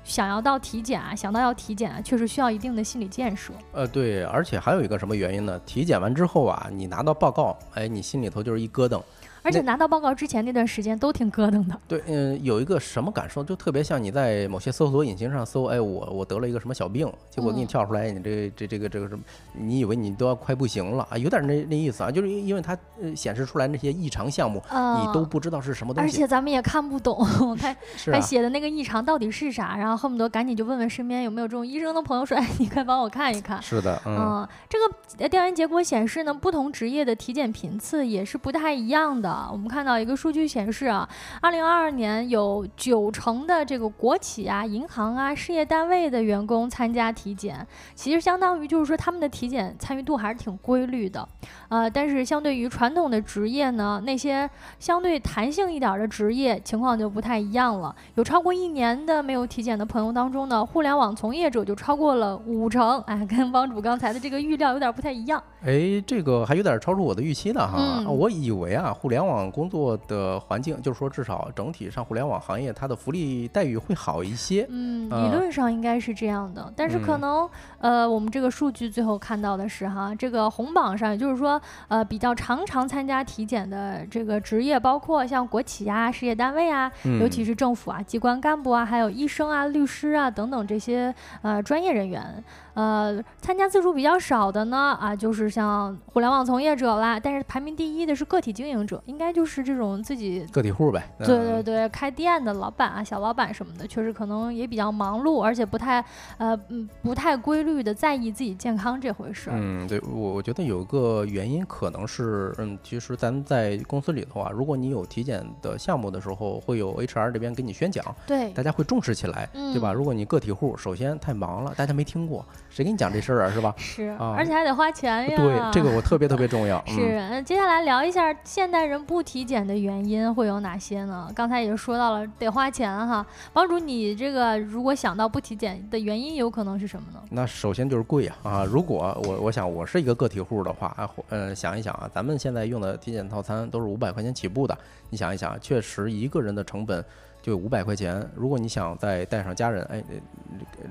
[0.04, 3.52] 想要到体检啊，想到要体检啊，确实需要一定的心理建设。
[3.72, 5.58] 呃，对，而且还有一个什么原因呢？
[5.66, 9.02] 体检完之后啊，你拿到报告，哎，你心里头就是一咯噔。
[9.44, 11.78] 而且拿到报告之前那段时间都挺咯噔的。
[11.86, 22.76] 对，嗯，有一个什么感受，就特别像你在某些搜索引擎上搜，哎，我我得了一个什么小病，结果给你跳出来，你这这这个这个什么，你以为你都要快不行了啊，有点那那意思啊，就是因为它
[23.14, 26.08] 显示出来那些异常项目，你都不知道是什么东西。
[26.08, 27.26] 而且咱们也看不懂，
[27.60, 27.76] 他
[28.06, 33.60] 他写的那个异常到底是啥，然后恨不得赶紧就问问身边有没有这种医生的朋友说，哎，你快帮我看一看。
[33.60, 39.33] 是的，嗯，这个调研结果显示呢，不同职业的体检频次也是不太一样的。
[39.52, 40.14] 我们看到一个。
[40.24, 41.06] 数据显示啊，
[41.42, 51.28] 二零二二年有九成的这个国企啊、银行啊、事业单位的员工参加体检，其实相当于就是说他们的体检参与度还是挺规律的。
[51.68, 57.94] 呃，但是相对于传统的职业呢，那些相对弹性一点的职业情况就不太一样了。
[58.14, 63.00] 有超过一年的没有体检的朋友当中呢，互联网从业者就超过了五成。
[63.00, 65.42] 哎，跟帮主刚才的这个预料有点不太一样。
[65.62, 68.08] 哎，这个还有点超出我的预期呢哈。
[68.08, 69.94] 我以为啊，互联网工作。
[70.08, 74.66] 的环境，就是说，至少整体上互联网行业它的福利待遇会好一些。
[74.68, 92.42] 嗯，理论上应该是这样的，但是可能，呃，我们这个数据最后看到的是哈，这个红榜上，也就是说，呃，比较常常参加体检的这个职业，包括像国企啊、事业单位啊，尤其是政府啊、机关干部啊，还有医生啊、律师啊等等这些呃专业人员。
[92.74, 97.20] 呃，参加次数比较少的呢，啊，就是像互联网从业者啦。
[97.20, 101.08] 但是排名第一的是个体经营者，应该就是这种自己个体户呗。
[101.18, 106.04] 对对对，开店的老板啊，小老板什么的，确实可能也比较忙碌，而且不太
[106.36, 109.50] 呃嗯不太规律的在意自己健康这回事。
[109.52, 119.92] 嗯，对我我觉得有个原因可能是，嗯，其实咱们在公司里头啊，如果你有体检的项目的时候，会有 HR 这边给你宣讲，对，大家会重视起来，对吧？
[119.92, 122.44] 如果你个体户，首先太忙了，大家没听过。
[122.68, 123.50] 谁给你讲这事儿啊？
[123.52, 123.72] 是吧？
[123.78, 125.36] 是，而且还得花钱呀。
[125.36, 126.82] 对，这个我特别特别重要。
[126.88, 131.30] 是，那接下来聊一下现代人不体检的原因会有哪些呢？
[131.34, 133.24] 刚才也说到了，得花钱哈。
[133.52, 137.20] 帮主，你这个如果想到不体检的原因，有可能是什么呢？
[137.30, 138.64] 那首先就是贵呀啊！
[138.64, 144.76] 如果我我想我是一个个体户的话，呃，想一想啊，咱们现在用的体检套餐都是五百块钱起步的，
[145.10, 147.04] 你想一想，确实一个人的成本。
[147.44, 150.02] 就五百块钱，如果你想再带上家人，哎，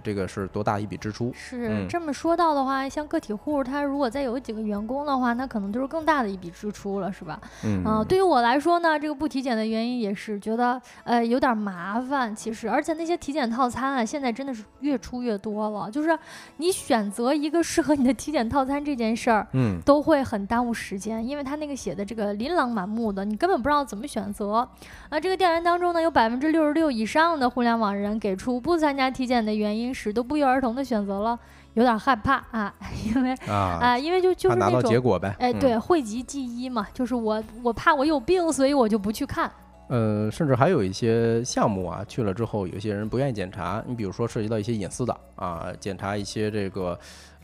[0.04, 1.32] 这个是多大一笔支出？
[1.34, 7.42] 是这么说到的话，像个体户，他如果再有几个员工的话，那可能就是更大的一笔支出了，是吧？
[7.64, 12.36] 嗯，对于我来说呢，这个不体检的原因也是觉得呃有点麻烦。
[12.36, 15.90] 其实，而且那些体检套餐啊，现在真的是越出越多了。
[15.90, 16.16] 就是
[16.58, 24.70] 你选择一个适合你的体检套餐这件事儿，嗯，都会很耽误时间，因为他那个写的这个琳琅满目的，你根本不知道怎么选择。
[25.10, 26.43] 啊，这个调研当中呢，有百分之。
[26.44, 31.40] 之六十六以上的互联网人给出不参加体检的原因时，都不约而同的选择了
[31.76, 32.74] 有点害怕啊，
[33.06, 39.50] 因为啊，因为就就是那种结果呗，哎，对，讳疾忌医嘛，就是我我怕我有病，所以我就不去看。
[39.88, 43.82] 呃，甚至还有一些项目啊，去了之后，有些人不愿意检查。
[43.88, 47.00] 你比如说涉及到一些隐私的啊，检查一些这个。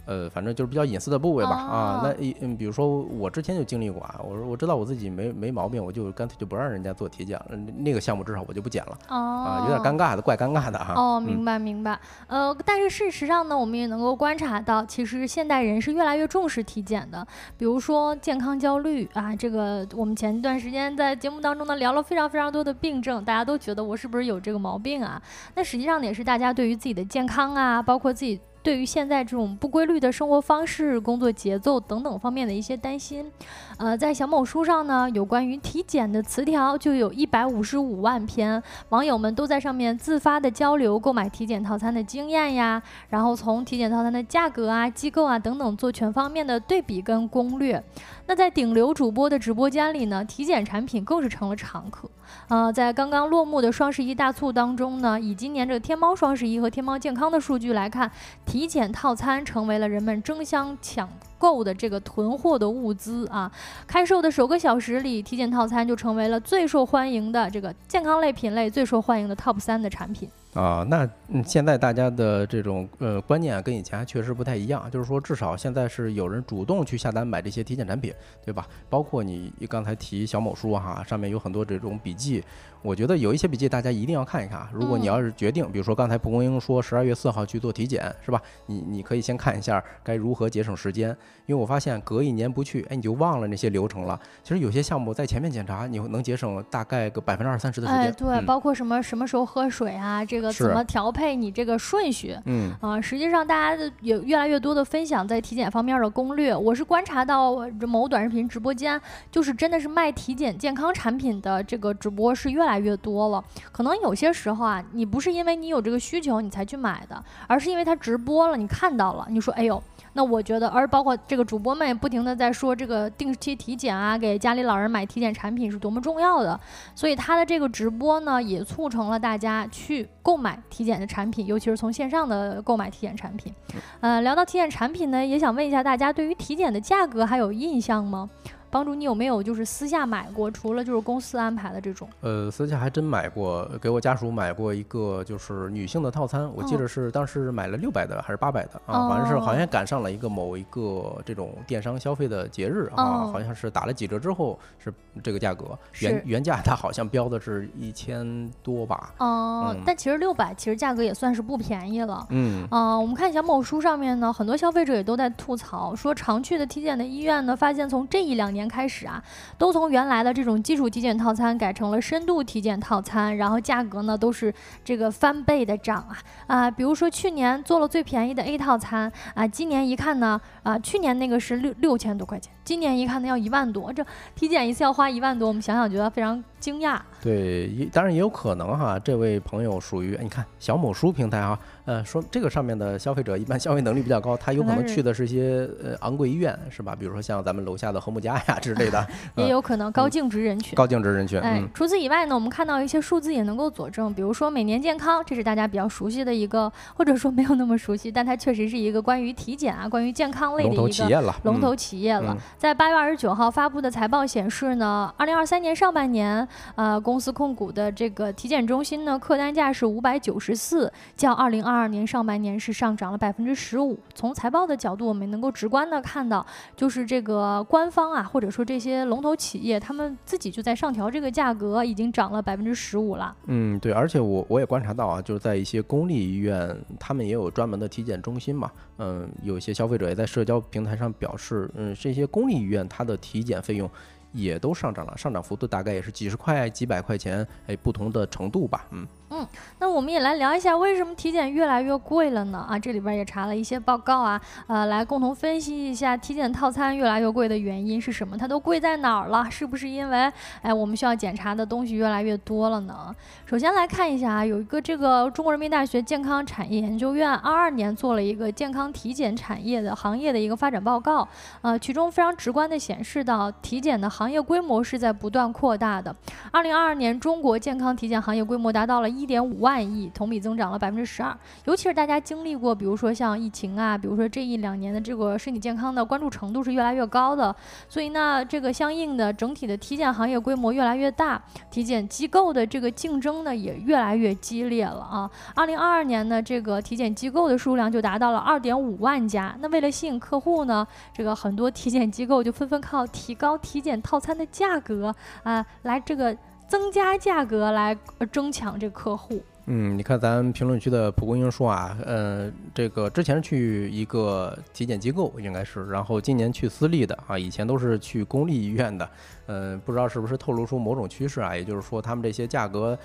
[0.10, 10.96] 呃，反正就是比较隐私的部位吧，啊，那一嗯，比如说我之前就经历过啊，我说我知道我自己没没毛病，我就干脆就不让人家做体检了，那个项目至少我就不检了，啊，有点尴尬的，怪尴尬的哈。
[10.96, 17.24] 哦，明白明白，呃，但是事实上呢，我们也能够观察到，其实现代人是越来越重视体检的，
[17.56, 25.22] 比如说健康焦虑啊，这个我们前一段时间在节目当中呢聊了非常非常多的病症，大家都觉得我是不是有这个毛病啊？
[25.54, 28.42] 那实际上呢也是大家对于自己的健康啊，包括自己。
[28.62, 33.32] 对于现在这种不规律的生活方式、工作节奏等等方面的一些担心。
[33.78, 47.82] 呃，在小某书上呢，有关于体检的词条就有一百五十五万篇，网友们都在上面自发的交流购买体检套餐的经验呀，然后从体检套餐的价格啊、机构啊等等做全方面的对比跟攻略。
[48.28, 52.10] 那在顶流主播的直播间里呢，体检产品更是成了常客。
[52.48, 58.12] 呃，在刚刚落幕的双十一大促当中呢，以今年这个天猫双十一和天猫健康的数据来看，
[58.46, 61.10] 体检套餐成为了人们争相抢。
[61.40, 63.50] 购的这个囤货的物资啊，
[63.88, 70.30] 开售的首个小时里，体检套餐就成为了最受欢迎的这个健康类品类最受欢迎的 TOP 三的产品。
[70.60, 78.68] 啊，那嗯，现在大家的这种呃观念跟以前确实不太一样，就是说至少现在是有人主动去下单买这些体检产品，对吧？
[78.90, 82.44] 包括你刚才提小某书哈，上面有很多这种笔记，
[82.82, 84.68] 我觉得有一些笔记大家一定要看一看。
[84.74, 88.42] 如果你要是决定，比如说刚才蒲公英说十二月四号去做体检，是吧？
[88.66, 91.10] 你你可以先看一下该如何节省时间，
[91.46, 94.20] 因为我发现隔一年不去，哎，你就忘了那些流程了。
[94.44, 98.04] 其实有些项目在前面检查，你能节省大概个百分之二三十的时间。
[98.04, 102.38] 哎，对，包括什么什么时候喝水啊，这个怎么调配你这个顺序？
[102.46, 106.56] 嗯啊，实际上大家的有越来越多的分享在体检方面的攻略。
[106.56, 107.56] 我是观察到
[107.88, 109.00] 某短视频直播间，
[109.32, 113.44] 就是真的是卖体检健康产品的这个直播是越来越多了。
[113.72, 119.82] 可能有些时候啊，你不是因为你有这个需求你才去买的，而是因为它直播了，你看到了，你说哎呦。
[120.20, 126.60] 那我觉得，而包括这个主播们也不停的在说这个定期体检啊，给家里老人买体检产品是多么重要的，
[126.94, 133.54] 所以他的这个直播呢，也促成了大家去购买体检的产品，尤其是从线上的购买体检产品。
[134.02, 138.30] 呃，聊到体检产品呢，也想问一下大家，对于体检的价格还有印象吗？
[138.72, 140.50] 帮助你有没有就是私下买过？
[140.52, 142.08] 除了就是公司安排的这种？
[142.22, 149.10] 呃，私下还真买过，给我家属买过一个就是女性的套餐，我记得是当时买了六百的还是八百的啊？
[149.10, 159.14] 反正是好像赶上了一个某一个这种电商消费的节日啊，好像是打了几折之后是这个价格，原原价它好像标的是一千多吧？
[159.18, 162.24] 哦，但其实六百其实价格也算是不便宜了。
[162.30, 168.59] 嗯，啊，我们看小某书上面呢，很多消费者也都在吐槽说，常去的体检的医院呢，发现从这一两年。
[168.60, 169.24] 年开始啊，
[169.58, 176.18] 都从原来的这种基础体检套餐改成了深度体检套餐，然后价格呢都是这个翻倍的涨啊
[176.48, 176.70] 啊！
[176.70, 187.00] 比如说去年做了最便宜的 A 套餐啊，今年一看呢啊，去年那个是六六千多块钱，今年一看呢要一万多，这体检一次要花一万多，我们想想觉得非常惊讶。
[187.22, 191.58] 对，当然也有可能哈，这位朋友属于你看小某书平台哈。
[191.86, 196.96] 呃，说这个上面的消费者一般消费能力比较高，他有可能去的是一些呃昂贵医院，是吧？
[196.96, 200.76] 比如说像咱们楼下的和睦家呀 之类的， 也有可能高净值人群。
[200.76, 201.40] 高净值人群。
[201.40, 211.36] 哎，除此以外呢，我们看到一些数字也能够佐证，比如说每年健康，这是大家比较熟悉的一个，或者说没有那么熟悉，但它确实是一个关于体检啊、关于健康类的一个龙头企业了。
[211.44, 212.38] 龙头企业了。
[212.56, 222.60] 在八月二十九号发布的财报显示呢，二零二三年上半年，呃，公司控股的这个体检中心呢，客单价是五百九十四，较二零二二年上半年。
[222.60, 223.98] 是上涨了百分之十五。
[224.14, 233.34] 从财报的角度，我们能够直观的看到，就是这个官方啊，或者说这些龙头企业，他们自己就在上调这个价格，已经涨了百分之十五了。
[233.46, 238.70] 嗯，对，而且我我也观察到啊，就是在一些公立医院，他们也有专门的体检中心嘛。
[238.98, 243.90] 嗯，有些消费者也在社交平台上表示，嗯，这些公立医院它的体检费用
[244.32, 248.86] 也都上涨了，上涨幅度大概也是几十块、几百块钱，哎，不同的程度吧。
[248.92, 249.08] 嗯。
[249.32, 252.66] 嗯，那我们也来聊一下为什么体检越来越贵了呢？
[252.68, 258.36] 啊，这里边也查了一些报告啊，呃，来共同分析一下体检套餐越来越贵的原因是什么？
[258.36, 259.46] 它都贵在哪儿了？
[259.52, 260.32] 是不是因为
[260.64, 263.16] 哎我们需要检查的东西越来越多了呢？
[263.46, 271.28] 首先来看一下啊，有一个这个中国人民大学健康产业研究院二二年做了一个健康体检产业的行业的一个发展报告，
[271.62, 276.14] 呃，其中非常直观的显示到体检的行业规模是在不断扩大的。
[276.52, 279.10] 二零二二年中国健康体检行业规模达到了。
[279.10, 281.36] 一点五万亿，同比增长了百分之十二。
[281.66, 287.54] 尤其是大家经历过，比如说像疫情啊，比如说这一两年的这个身体健康的关注程度是越来越高的，
[287.88, 295.30] 所以呢，这个相应的整体的体检行业规模越来越大，体检机构的这个竞争呢也越来越激烈了啊。
[295.56, 299.56] 二零二二年呢，这个体检机构的数量就达到了二点五万家。
[299.60, 306.36] 那为了吸引客户呢，这个很多体检机构就纷纷靠提高体检套餐的价格啊，来这个。
[306.70, 307.98] 增加价格来
[308.32, 309.42] 争抢这个客户。
[309.66, 319.10] 嗯，你看咱评论区的蒲公英说啊，呃，这个之前去一个体检机构应该是，然后今年去私立的啊，以前都是去公立医院的，
[319.48, 321.56] 嗯，不知道是不是透露出某种趋势啊？
[321.56, 322.96] 也就是说，他们这些价格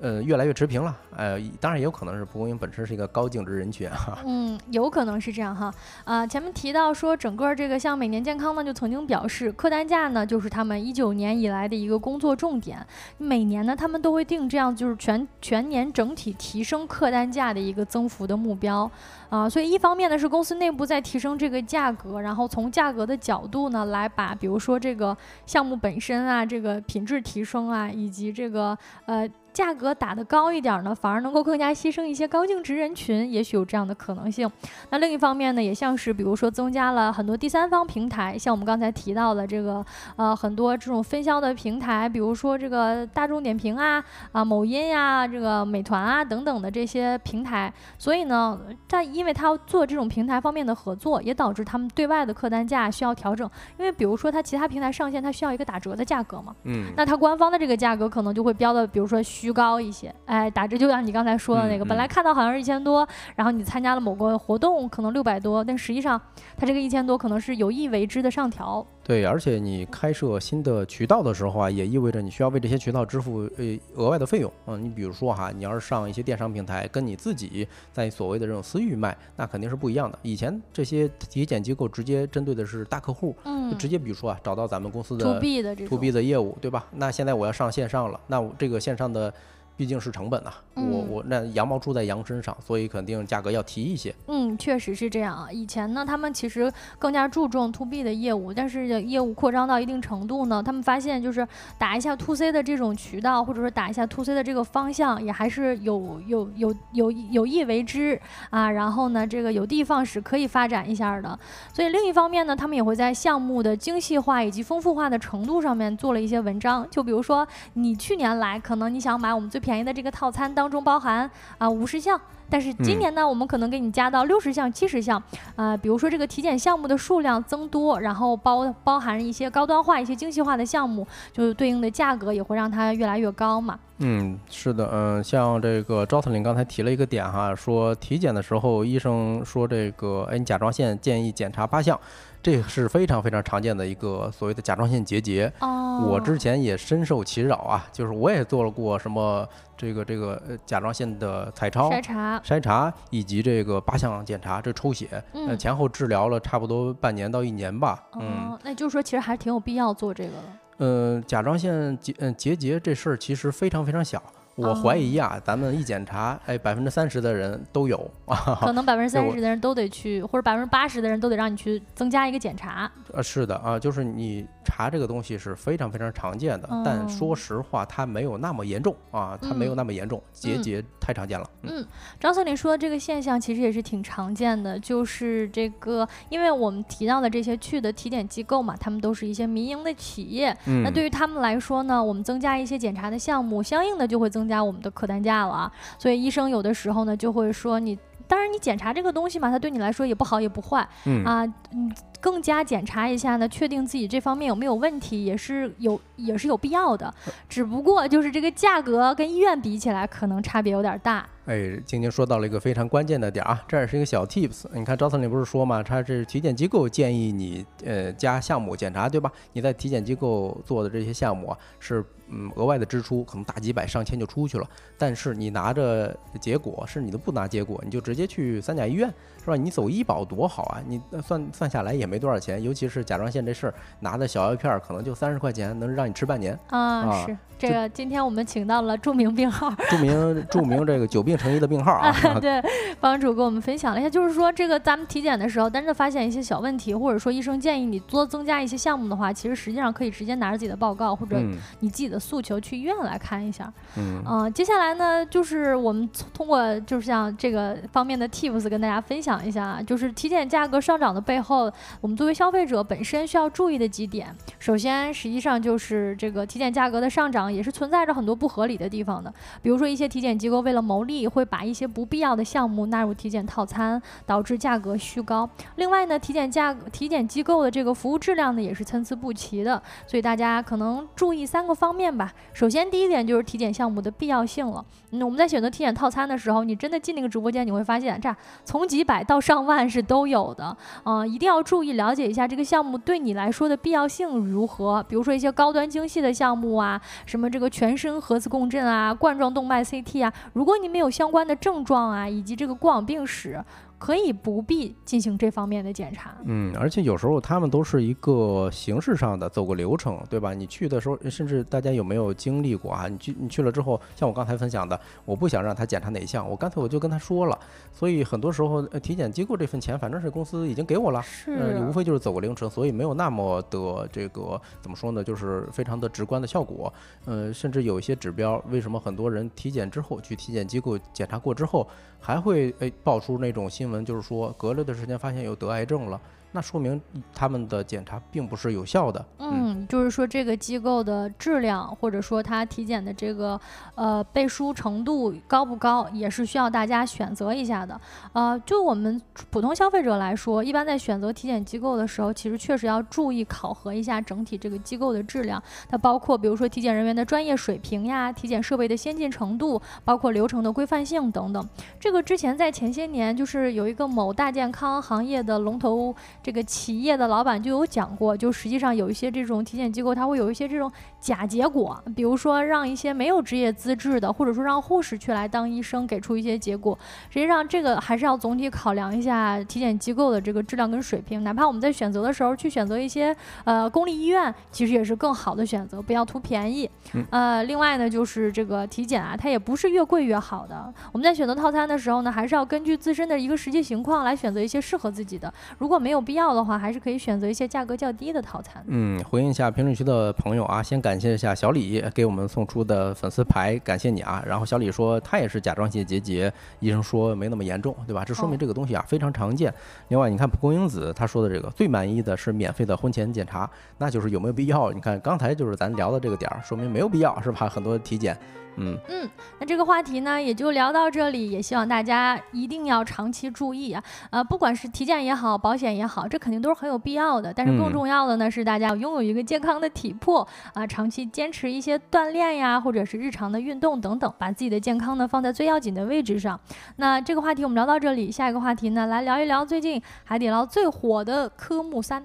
[0.00, 0.96] 呃越来越持平了。
[1.16, 4.18] 呃，当然也有可能是蒲公英本身是一个高净值人群啊。
[4.24, 5.72] 嗯，有可能是这样哈。
[6.04, 12.84] 啊，前面提到说整个这个像每年健康呢，就曾经表示客单价呢就是他们一九年以来的一个工作重点。
[13.18, 18.90] 每年呢，他们都会定这样就是全全年整体提升客单价的一个增幅的目标。
[19.28, 29.28] 啊，所以一方面呢是公司内部在提升这个价格，然后从价格的角度呢来把比如说这个项目本身啊，这个品质提升啊，以及这个呃。
[29.52, 34.50] 价格打得高一点呢，反而能够更加牺牲一些高净值人群，也许有这样的可能性。
[34.90, 39.84] 那另一方面呢，也像是比如说增加了很多第三方平台，像我们刚才提到的这个
[40.16, 47.72] 呃很多这种分销的平台，比如说这个大众点评啊啊某音呀这个美团啊等等的这些平台。
[47.98, 53.50] 所以呢，在因为他做这种平台方面的合作，也导致他们对外的客单价需要调整。
[53.78, 59.20] 因为比如说他其他平台上线，它需要一个打折的价格嘛，嗯，那它官方的这个价格可能就会标的，比如说。
[59.40, 66.20] 虚高一些，哎，打折就像你刚才说的那个，本来看到好像是一千多，然后你参加了某个活动，可能六百多，但实际上
[66.58, 68.86] 它这个一千多可能是有意为之的上调。
[69.10, 74.48] 对，而且你开设新的渠道的时候啊，也意味着你需要为这些渠道支付呃额外的费用。
[74.66, 80.16] 嗯，你比如说哈，你要是上一些电商平台，跟你自己在所谓的这种私域卖，那肯定是不一样的。
[80.22, 86.86] 以前这些体检机构直接针对的是大客户，嗯，直接比如说啊，找到咱们公司的 to B 的这 to B 的业务，对吧？
[86.92, 89.34] 那现在我要上线上了，那我这个线上的。
[89.80, 94.14] 毕竟是成本呐，我我那羊毛出在羊身上，所以肯定价格要提一些。
[94.26, 95.50] 嗯，确实是这样啊。
[95.50, 108.20] 以前呢，他们其实更加注重 to B 的业务，但是业务扩张到一定程度呢，他们发现就是打一下 to C 的这种渠道，或者说打一下 to C 的这个方向，也还是有有有有有意为之
[108.50, 108.70] 啊。
[108.70, 111.38] 然后呢，这个有的放矢，可以发展一下的。
[111.72, 116.86] 所以另一方面呢，他们也会在项目的精细化以及丰富化的程度上面做了一些文章。
[116.90, 125.22] 就比如说，你去年来，可能你想买我们最便便宜的这个套餐当中包含啊五十项，但是今年呢，我们可能给你加到六十项、七十项，
[125.54, 133.78] 呃，比如说这个体检项目的数量增多，然后包包含一些高端化、一些精细化的项目，就是对应的价格也会让它越来越高嘛。
[133.98, 141.96] 嗯，是的，嗯，像这个赵特林刚才提了一个点哈，说体检的时候医生说这个，哎，你甲状腺建议检查八项。
[142.42, 145.52] 这是非常非常常见的一个所谓的甲状腺结节。
[145.60, 158.02] 哦，我之前也深受其扰啊，就是我也做了过什么这个这个甲状腺的彩超、筛查、筛查以及这个八项检查，这抽血，呃，前后治疗了差不多半年到一年吧。
[158.18, 160.44] 嗯，那就是说其实还是挺有必要做这个的。
[160.78, 164.22] 嗯，甲状腺结嗯结节这事儿其实非常非常小。
[164.60, 168.10] 我怀疑啊，咱们一检查，哎，百分之三十的人都有，
[168.60, 172.90] 可能百分之三十的人都得去，或者百分之八十的人都得让你去增加一个检查。
[173.12, 181.48] 呃，是的啊，就是你查这个东西是非常非常常见的，但说实话，它没有那么严重啊，它没有那么严重，结节太常见了。
[181.62, 181.86] 嗯，
[182.18, 190.54] 张森林说的这个现象其实也是挺常见的，就是这个，因为我们提到的这些去的体检机构嘛，他们都是一些民营的企业，
[190.84, 194.49] 那对于他们来说呢，我们增加一些检查的项目，相应的就会增。
[194.50, 197.96] 加我们的客单价了，所以医生有的时候呢就会说你，
[198.26, 201.90] 当然你检查这个东西嘛，它对你来说也不好也不坏，嗯啊，嗯。
[202.20, 207.12] 更加检查一下呢，确定自己这方面有没有问题，也是有也是有必要的。
[207.48, 211.26] 只不过就是这个价格跟医院比起来，可能差别有点大。
[211.46, 214.66] 哎，晶晶说到了一个非常关键的点啊，这也是一个小 tips。
[214.72, 219.32] 你看赵总理不是说嘛，他是体检机构建议你呃加项目检查，对吧？
[219.52, 224.68] 你在体检机构做的这些项目啊，是嗯额外的支出，可能大几百上千就出去了。
[224.96, 229.12] 但是你拿着结果，是你都不拿结果，你就直接去三甲医院，
[229.50, 229.62] 是吧？
[229.64, 230.82] 你走医保多好啊！
[230.86, 232.10] 你算算下来也。
[232.10, 237.24] 没多少钱，尤其是甲状腺这事儿，拿的小药片儿可能就三十块钱，能让你吃半年啊！
[237.24, 242.60] 是这个，今天我们请到了著名病号，著名著名这个久病成医的病号啊，对，
[242.98, 251.38] 帮主跟我们分享了一下，就是说这个咱们体检的时候，单是发现一些小问题，或者说医生建议你多增加一些项目的话，其实实际上可以直接拿着自己的报告或者
[251.80, 253.70] 你自己的诉求去医院来看一下。
[253.96, 261.70] 嗯，啊，接下来呢，就是我们通过就是像这个方面的 tips 跟大家分享一下，就是体检价格上涨的背后。
[262.00, 269.32] 我们作为消费者本身需要注意的几点，首先实际上就是这个体检价格的上涨也是存在着很多不合理的地方的，
[269.62, 275.48] 比如说一些体检机构为了牟利，会把一些不必要的项目纳入体检套餐，导致价格虚高。
[275.76, 282.32] 另外呢，体检价体检机构的这个服务质量呢也是参差不齐的，所以大家可能注意三个方面吧。
[282.52, 284.84] 首先，第一点就是体检项目的必要性了。
[285.10, 288.34] 嗯，我们在选择体检套餐的时候，你真的进那个直播间，你会发现这
[288.64, 290.76] 从几百到上万是都有的。
[291.04, 295.02] 嗯，一定要注意了解一下这个项目对你来说的必要性如何。
[295.08, 303.62] 比如说一些高端精细的项目啊，什么这个全身核磁共振啊、冠状动脉 CT 啊，如果你没有相关的症状啊，以及这个过往病史。
[304.00, 306.34] 可以不必进行这方面的检查。
[306.44, 310.54] 嗯，而且有时候他们都是一个形式上的走个流程，对吧？
[310.54, 313.06] 你去的时候，甚至大家有没有经历过啊？
[313.08, 317.58] 你去你去了之后，像我刚才分享的，我不想让他检查哪项，我干脆我就跟他说了。
[317.92, 325.22] 所以很多时候，呃体检机构这份钱反正是公司已经给我了，是，无非就是走个流程，所以没有那么的这个怎么说呢？
[325.22, 326.90] 就是非常的直观的效果。
[327.26, 331.86] 呃，甚至有一些指标，为什么很多人体检之后去体检机构检查过之后？
[332.20, 336.20] 还会诶爆出那种新闻，就是说隔了段时间发现有得癌症了。
[336.52, 337.00] 那说明
[337.32, 339.24] 他们的检查并不是有效的。
[339.38, 343.60] 嗯，就是说这个机构的质量，或者说他体检的这个
[343.94, 348.00] 呃背书程度高不高，也是需要大家选择一下的。
[348.32, 349.20] 呃，就我们
[349.50, 355.62] 普通消费者来说，一般在选择体检机构的时候，其实确实要注意考核一下整体这个机构的质量。
[355.88, 361.68] 它包括比如说体检人员的专业水平呀，体检设备的先进程度，包括流程的规范性等等。
[361.98, 366.14] 这个之前在前些年，就是有一个某大健康行业的龙头。
[366.42, 376.98] 这个企业的老板就有讲过，就实际上有一些这种体检机构，它会有一些这种假结果，比如说让一些没有职业资质的，或者说让护士去来当医生，给出一些结果。
[377.28, 381.44] 实际上，这个还是要总体考量一下体检机构的这个质量跟水平。
[381.44, 386.88] 哪怕我们在选择的时候去选择一些呃公立医院，其实也是更好的选择，不要图便宜。
[387.30, 390.92] 呃，另外呢，就是这个体检啊，它也不是越贵越好的。
[391.12, 395.52] 我们在选择套餐的时候呢，还是要根据自身的一个实际情况来选择一些适合自己的。
[395.78, 398.80] 如果没有必要的话，还是可以选择一些价格较低的套餐。
[398.86, 404.40] 嗯，回应一下评论区的朋友啊，先感谢一下小李给我们送出的粉丝牌，感谢你啊。
[404.46, 408.24] 然后小李说他也是甲状腺结节，医生说没那么严重，对吧？
[408.24, 409.74] 这说明这个东西啊非常常见。
[410.06, 413.68] 另外，你看蒲公英子他说的这个最满意的是免费的婚前检查，
[413.98, 414.92] 那就是有没有必要？
[414.92, 417.68] 你看刚才就是咱聊的这个点儿，说明没有必要，是吧？
[417.68, 418.38] 很多体检。
[418.76, 421.50] 嗯嗯，那这个话题呢，也就聊到这里。
[421.50, 427.52] 也希望大家一定要长期注意啊，呃，不管是体检也好，保险也好，这肯定都是很有必要的。
[427.52, 436.58] 但是更重要的呢，是大家要拥有一个健康的体魄啊，长期坚持一些锻炼呀，或者是日常的运动等等，把自己的健康呢放在最要紧的位置上。
[436.96, 442.24] 那这个话题我们聊到这里，下一个话题呢，来聊一聊最近海底捞最火的科目三。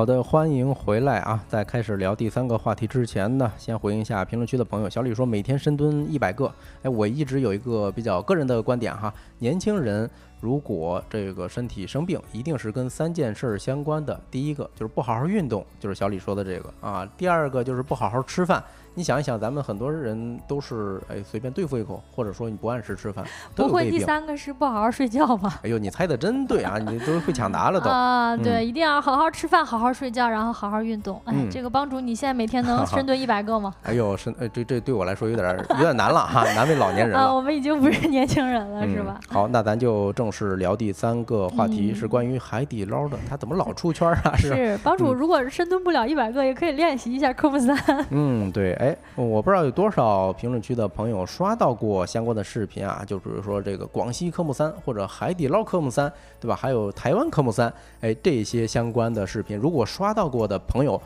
[0.00, 1.44] 好的，欢迎回来啊！
[1.46, 4.88] 在开始聊第三个话题之前呢，先回应一下评论区的朋友。
[4.88, 6.50] 小李说每天深蹲一百个。
[6.82, 10.08] 哎，我一直有一个比较个人的观点哈，年轻人
[10.40, 14.18] 如果这个身体生病，一定是跟三件事相关的。
[14.30, 17.06] 第一个就是不好好运动，就是小李说的这个啊。
[17.18, 18.64] 第二个就是不好好吃饭。
[18.94, 23.24] 你想一想，咱们很多人都是哎随便对付一口，或者说你不按时吃饭，
[23.54, 25.60] 不会第三个是不好好睡觉吧？
[25.62, 26.76] 哎呦，你猜的真对啊！
[26.78, 28.36] 你都会抢答了都啊！
[28.36, 31.20] 对，一定要好好吃饭，好好睡觉，然后好好运动。
[31.24, 33.72] 哎，这个帮主，你现在每天能 深蹲一百个吗？
[33.84, 37.26] 哎呦，深哎，这这对我来说有点有点难了哈，难为老年人了。
[37.26, 39.20] 啊，我们已经不是年轻人了，是吧？
[39.28, 43.16] 好，那咱就正式聊第三个话题，是关于海底捞的。
[43.28, 44.34] 他怎么老出圈啊？
[44.36, 47.76] 是帮主，如果是深蹲不了一百个，也可以练习一下科目三。
[48.10, 49.62] 嗯，对，哎，我不知道。
[49.62, 53.04] 有多少评论区的朋友刷到过相关的视频啊？
[53.06, 56.10] 就比如说这个广西科目三，或者海底捞科目三，
[56.40, 56.56] 对吧？
[56.56, 57.70] 还有台湾科目三，
[58.00, 60.98] 哎，这些相关的视频，如果刷到过的朋友，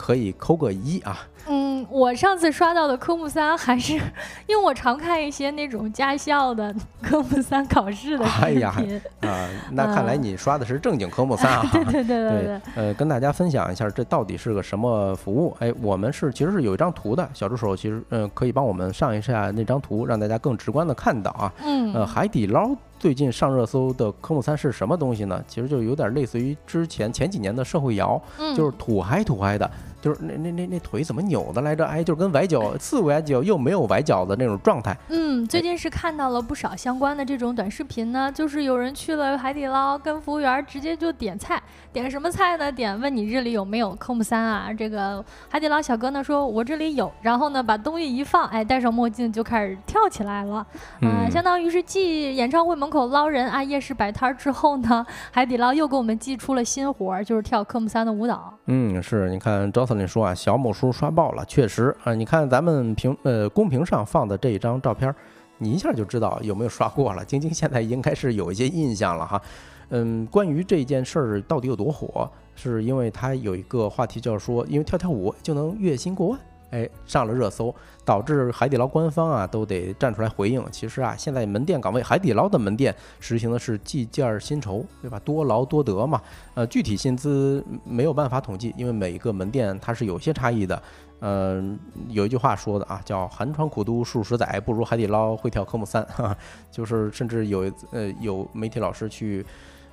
[0.00, 1.18] 可以扣个一啊。
[1.46, 3.94] 嗯，我上次刷到的科目三还是，
[4.46, 8.74] 因为我常看一些那种驾校的科目三考试的视频啊。
[9.72, 11.68] 那看来你刷的是正经科目三啊。
[11.72, 12.60] 对对对对对。
[12.76, 15.54] 呃，跟大家分享一下，这到底是个什么服务？
[15.60, 21.52] 哎，我们是其实是有一张图的，小助手其实嗯可以帮我们上一下那张图，让大家更直观的看到啊。
[21.62, 21.92] 嗯。
[21.92, 22.70] 呃，海底捞
[23.00, 25.42] 最近上热搜的科目三是什么东西呢？
[25.48, 28.20] 其实就有点类似于之前前几年的社会摇，
[28.54, 29.68] 就是土嗨土嗨的。
[30.00, 31.84] 就是那那那那腿怎么扭的来着？
[31.84, 34.96] 哎，就是跟崴脚、 刺崴脚又没有崴脚的那种状态。
[35.08, 42.70] 嗯，最近是看到了不少相关的这种短视频呢，就是有人去了海底捞，跟服务员直接就点菜，点什么菜呢？
[42.70, 44.72] 点问你这里有没有科目三啊？
[44.72, 50.66] 这个海底捞小哥呢说，我这里有，然后呢把东西一放，哎，戴上墨镜就开始跳起来了，
[51.02, 58.52] 啊，相当于是继演唱会门口捞人啊、夜市摆摊之后呢，海底捞又给我们寄出了新活儿，就是跳科目三的舞蹈。
[58.66, 65.12] 嗯，是，你看赵司令说啊，小某书刷爆了，确实啊，你看咱们屏呃公屏上放的这一张照片，
[65.58, 67.24] 你一下就知道有没有刷过了。
[67.24, 69.42] 晶晶现在应该是有一些印象了哈。
[69.88, 76.38] 嗯，关于这件事儿到底有多火，是因为它有一个话题叫说，因为跳跳舞就能月薪过万。
[76.70, 80.64] 哎，上了热搜，导致海底捞官方啊都得站出来回应。
[80.70, 85.20] 其实啊，现在门店岗位，海底捞的门店实行的是计件薪酬，对吧？
[85.24, 86.20] 多劳多得嘛。
[86.54, 90.82] 呃，具体薪资没有办法统计，因为每一个门店它是有些差异的。
[91.22, 96.06] 嗯，有一句话说的啊，叫寒窗苦读数十载，不如海底捞会跳科目三。
[96.70, 99.44] 就是甚至有呃有媒体老师去。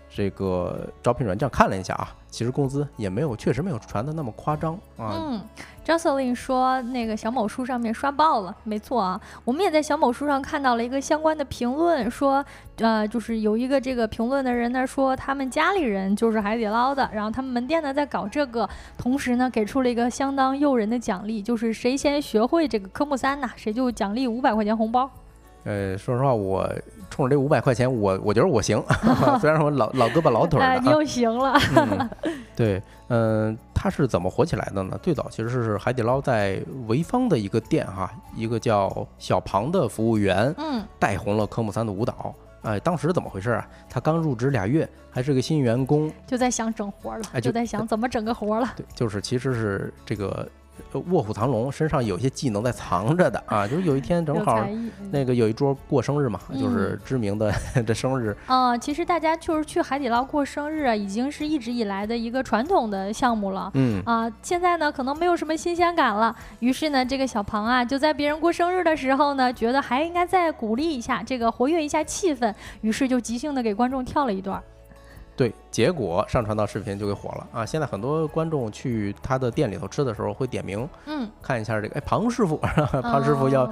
[0.09, 5.19] 这个招聘软件看了一下啊，其实工资也没有，确实没有传的那么夸张啊。
[5.19, 5.41] 嗯
[5.87, 12.43] ，Jocelyn 说那个小某书上面刷爆了，没错啊，我们也在小某书上看到了一个相关的评论，说
[12.79, 18.67] 呃，就是有一个这个评论的人呢说他们家里人就是海底捞的，然后他们门店呢在搞这个，
[18.97, 25.09] 同时呢给出了一个相当诱人的奖励，就是谁先学会这个科目三呢，谁就奖励五百块钱红包。
[25.63, 26.65] 呃，说实话，我
[27.09, 28.81] 冲着这五百块钱，我我觉得我行，
[29.41, 31.59] 虽然说老老胳膊老腿的，你又行了。
[32.55, 34.99] 对，嗯，它是怎么火起来的呢？
[35.03, 42.33] 最早其实是海底捞在潍坊的一个店哈，一个叫小庞的服务员，嗯，带红了科目三的舞蹈。
[42.63, 43.69] 哎，当时怎么回事啊？
[43.87, 48.73] 他刚入职俩月，还是个新员工，就在想整活了，就在想怎么整个活了。
[48.75, 50.49] 对，就是其实是这个。
[51.11, 53.67] 卧虎藏龙，身上有些技能在藏着的啊！
[53.67, 54.65] 就是有一天正好
[55.11, 57.53] 那个有一桌过生日嘛，就是知名的
[57.85, 58.35] 这生日。
[58.45, 63.69] 啊，其实大家就是去海底捞过生日啊，已经是一直以来的一个传统的项目了。
[63.75, 66.35] 嗯啊，现在呢可能没有什么新鲜感了。
[66.59, 74.61] 于是呢，这个小庞啊就在别人过生日的时候呢，觉得还应该再鼓励一下，这个活跃一下气氛，于是就即兴的给观众跳了一段。
[75.35, 77.65] 对，结果上传到视频就给火了啊！
[77.65, 82.57] 现在很多观众去他的店里头吃的时候会点名，嗯，看一下这个，哎，庞师傅，
[83.03, 83.69] 庞师傅要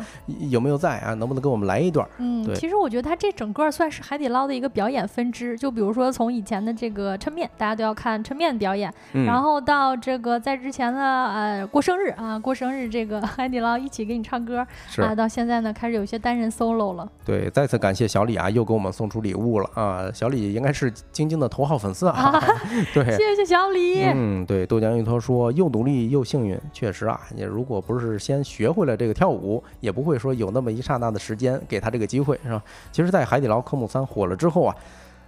[0.50, 1.14] 有没有在啊？
[1.16, 2.08] 能不能给我们来一段？
[2.18, 8.94] 嗯，对，其实我觉得他这整个算是海底捞的一个表演分支，就比如说从以前的这个抻面，大家都要看抻面表演，
[9.26, 14.66] 然后到这个在之前的呃过生日啊，过生日这个 海底捞一起给你唱歌，
[14.98, 17.10] 啊，到现在呢开始有些单人 solo 了。
[17.26, 20.12] 对，再次感谢小李啊，又给我们送出礼物了啊！
[20.14, 21.50] 小李应该是晶晶的。
[21.56, 22.44] 头号粉丝啊，
[22.94, 24.04] 对，谢谢小李。
[24.04, 32.62] 嗯，对，豆浆一头说又努力又幸运，确实啊，你如果不是先学会了这个跳舞，也不会说有那么一刹那的时间给他这个机会，是吧？
[32.92, 34.76] 其实，在海底捞科目三火了之后啊。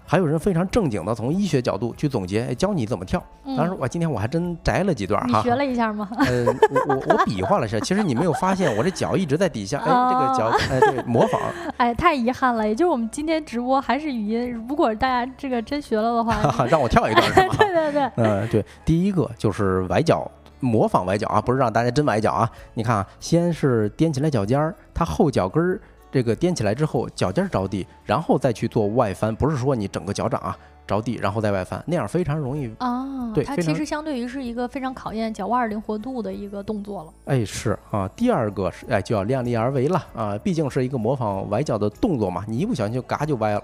[0.09, 3.21] 还有人非常正经的从医学角度去总结，教你怎么跳。
[3.57, 5.39] 当时我今天我还真摘了几段哈。
[5.39, 6.07] 你学了一下吗？
[6.19, 11.41] 呃，我我我比划了一下，其实你没有发现 我这脚一直在底下，哎，这个脚，哎，对，模仿。
[11.75, 16.37] 哎，太遗憾了，也就是我们今天直播还是语音，如果大家这个真学了的话，
[16.71, 17.55] 让我跳一段是吧？
[17.59, 18.11] 对对对。
[18.15, 20.29] 嗯，对，第一个就是崴脚，
[20.61, 22.49] 模仿崴脚啊，不是让大家真崴脚啊。
[22.75, 25.81] 你看啊，先是踮起来脚尖儿，他后脚跟儿。
[26.17, 30.57] 这个踮起来之后，脚尖着地，然后再去做外翻，不是说你整个脚掌啊
[30.87, 33.31] 着地，然后再外翻，那样非常容易啊。
[33.35, 37.13] 对，它其实相对于是一个非常考验脚腕灵活度的一个动作了。
[37.25, 38.09] 哎，是啊。
[38.15, 43.63] 第二个是哎，就要量力而为了啊，毕竟是一个模仿崴脚的动作嘛，你一不小心就嘎就歪了，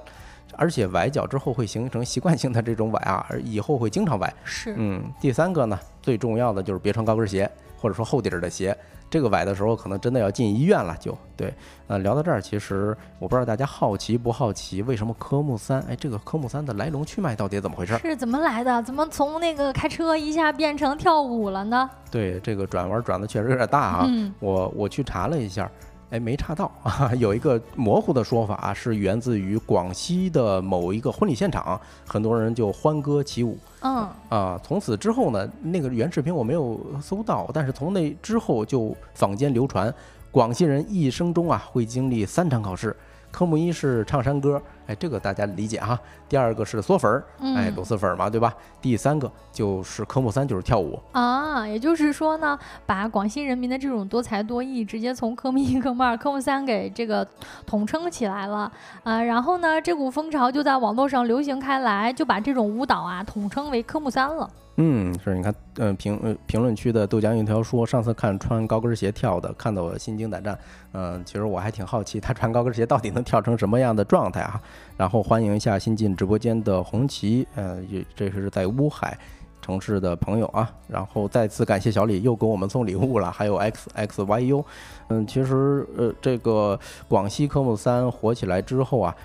[0.56, 4.32] 而且崴脚之后会形成习惯性的这种崴啊，而以后会经常崴。
[4.44, 5.02] 是，嗯。
[5.20, 7.50] 第三个呢，最重要的就是别穿高跟鞋，
[7.82, 8.78] 或者说厚底儿的鞋。
[9.14, 10.98] 这个崴的时候，可能真的要进医院了。
[11.00, 11.54] 就对，
[11.86, 15.80] 呃，聊到这儿，其实我不知道大家好奇不好奇，为什么科目三？
[15.82, 17.96] 哎，这个科目三的来龙去脉到底怎么回事？
[18.00, 18.82] 是怎么来的？
[18.82, 21.88] 怎么从那个开车一下变成跳舞了呢？
[22.10, 24.10] 对，这个转弯转的确实有点大啊。
[24.40, 25.70] 我我去查了一下。
[26.14, 33.58] 哎，没查到 啊，有一个模糊的说法是源自于广西的某一个婚礼现场，很多人就欢歌起舞。
[33.82, 39.92] 嗯啊，从此之后呢，那个原视频我没有搜到，但是从那之后就坊间流传，
[40.30, 42.96] 广西人一生中啊会经历三场考试。
[43.34, 46.00] 科目一是唱山歌，哎，这个大家理解哈。
[46.30, 47.24] 第二个是嗦粉儿，
[47.58, 48.54] 哎，螺蛳粉嘛，对吧？
[48.80, 51.68] 第三个就是科目三，就是跳舞啊。
[51.68, 57.28] 也就是说呢，把广西人民的这种多才多艺，直接从科目一、科目二、科目三给这个
[57.66, 58.72] 统称起来了
[59.04, 59.20] 啊。
[59.24, 64.48] 然后呢，这股风潮就在网络上流行开来，就把这种舞蹈啊统称为科目三了。
[64.78, 70.58] 嗯，是，你看，嗯，评呃评论区的豆浆油条说，上次看穿高跟鞋跳的，看得我心惊胆战。
[70.94, 74.60] 嗯，其实我还挺好奇，他穿高跟鞋到底能跳成什么样的状态啊？
[74.98, 79.16] 然后欢迎一下新进直播间的红旗，嗯，也这是在乌海
[79.62, 80.74] 城市的朋友啊。
[80.88, 84.66] 然后再次感谢小李又给我们送礼物了，还有 X X Y U。
[85.10, 89.16] 嗯，其实呃，这个广西科目三火起来之后啊。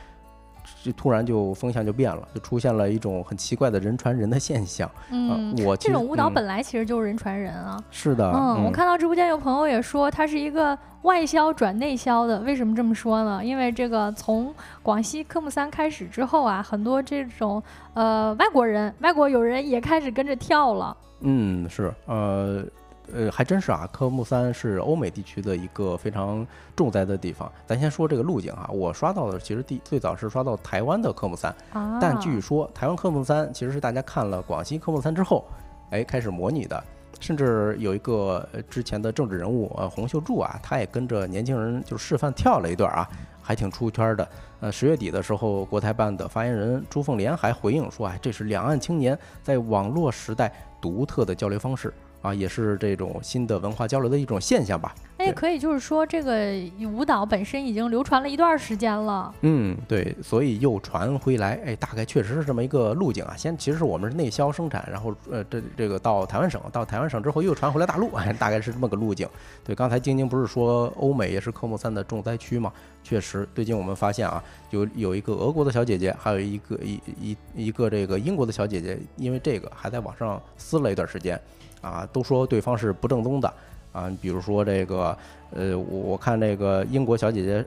[0.83, 4.91] 就突然就风向就变了，就出现了一种很奇怪的人传人的现象。
[5.11, 7.83] 嗯，我这种舞蹈本来其实就是人传人啊。
[7.91, 12.39] 是的，嗯，我看到直播间有朋友也说，它是一个外销转内销的。
[12.41, 13.45] 为什么这么说呢？
[13.45, 17.63] 因为这个从广西科目三开始之后啊，很多这种
[17.95, 20.97] 呃外国人、外国友人也开始跟着跳了。
[21.21, 22.65] 嗯，是，呃。
[23.13, 26.47] 呃，还真是啊，科目三是欧美地区的一个非常
[26.77, 27.51] 重灾的地方。
[27.67, 31.55] 咱先说这个路径哈，我刷到的其实第最早是刷到台湾的科目三，
[32.01, 35.45] 但据说台湾科目三其实是大家看了广西科目三之后，
[35.91, 36.83] 哎，开始模拟的。
[37.21, 43.09] 甚至有一个之前的政治人物呃洪秀柱啊，他也跟着年轻人就示范跳了一段啊，
[43.43, 44.29] 还挺出圈的。
[44.61, 51.93] 呃，十月底的时候，国台办的发言人朱凤莲还回应说啊，这是两岸青年在网络时代独特的交流方式。
[52.21, 54.95] 啊，也是这种新的文化交流的一种现象吧。
[55.19, 56.53] 那也可以就是说，这个
[56.93, 59.35] 舞蹈本身已经流传了一段时间了。
[59.41, 63.35] 嗯，对，所以又传回来，哎，大概确实是这么一个路径啊。
[63.37, 69.29] 先其实是我们是内销生产，然后呃，这这个到台湾省，到台湾省之后又传回来大陆， 哎，大概是这么个路径。
[69.65, 72.73] 对，刚才晶晶不是说欧美也是科目三的重灾区吗？
[73.03, 81.41] 确实，最近我们发现啊，有有一个俄国的小姐姐，还有一个一一一个这个英国的小姐姐，因为这个还在网上撕了一段时间。
[81.81, 83.53] 啊，都说对方是不正宗的
[83.93, 85.17] 啊，比如说这个，
[85.53, 87.65] 呃，我我看这个英国小姐姐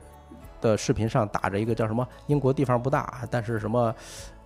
[0.60, 3.94] 的视频上打着一个叫什么“英国地方不大，但是什么，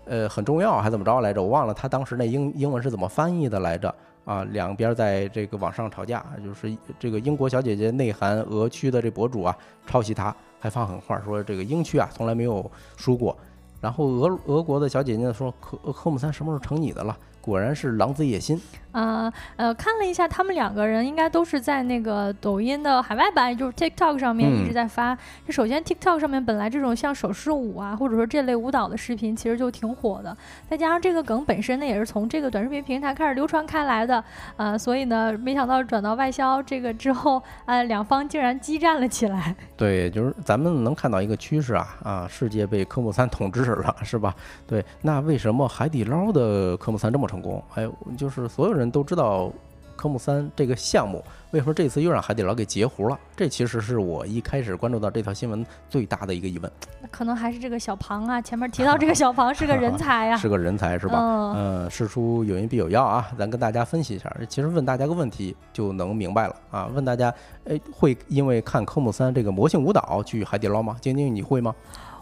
[0.06, 1.42] 呃，很重要”还怎么着来着？
[1.42, 3.94] 我忘了她当时那英英文是怎么翻译的来着
[4.24, 4.42] 啊？
[4.44, 9.56] 两边在这个网上吵架，就是这个英国小姐姐内涵俄区的这博主啊，
[9.86, 13.36] 抄袭她，还放狠话说这个英区啊从来没有输过，
[13.80, 17.16] 然后俄俄国的小姐姐说科科目三什么时候成你的了？
[17.46, 18.60] 果然是狼子野心。
[18.90, 25.16] 呃呃，看了一下，他们两个人应该都是在那个抖音的海外版，就是 TikTok 上面一直在发。
[25.46, 30.34] 这首先 TikTok 上面本来这种像手势舞啊，或者说这类舞蹈的视频，其实就挺火的。
[30.66, 34.24] 再加上这个梗本身呢，也是从这个短视频平台开始流传开来的。
[34.56, 39.54] 呃，所以呢，没想到转到外销这个之后，呃，两方竟然激战了起来。
[39.76, 44.34] 对，就是咱们能看到一个趋势啊啊，世界被科目三统治了，是吧？
[44.66, 47.62] 对，那为什么海底捞的科目三这么成功？
[47.74, 48.86] 哎，就是所有人。
[48.96, 49.52] 都知道
[49.94, 53.18] 科目三这个项目，为什么这次又让海底捞给截胡了？
[53.36, 56.72] 这其实是我一开始关注到这条新闻最大的一个疑问。
[57.10, 61.18] 可能还是这个小庞啊，前面提到这个小庞是个人才呀， 是个人才是吧？
[61.56, 64.34] 嗯，事出有因必有要啊，咱跟大家分析一下。
[64.48, 66.86] 其实问大家个问题就能明白了啊。
[66.94, 67.34] 问大家，
[67.64, 70.96] 哎，会因为看科目三这个魔性舞蹈去海底捞吗？
[71.00, 71.74] 晶晶，你会吗？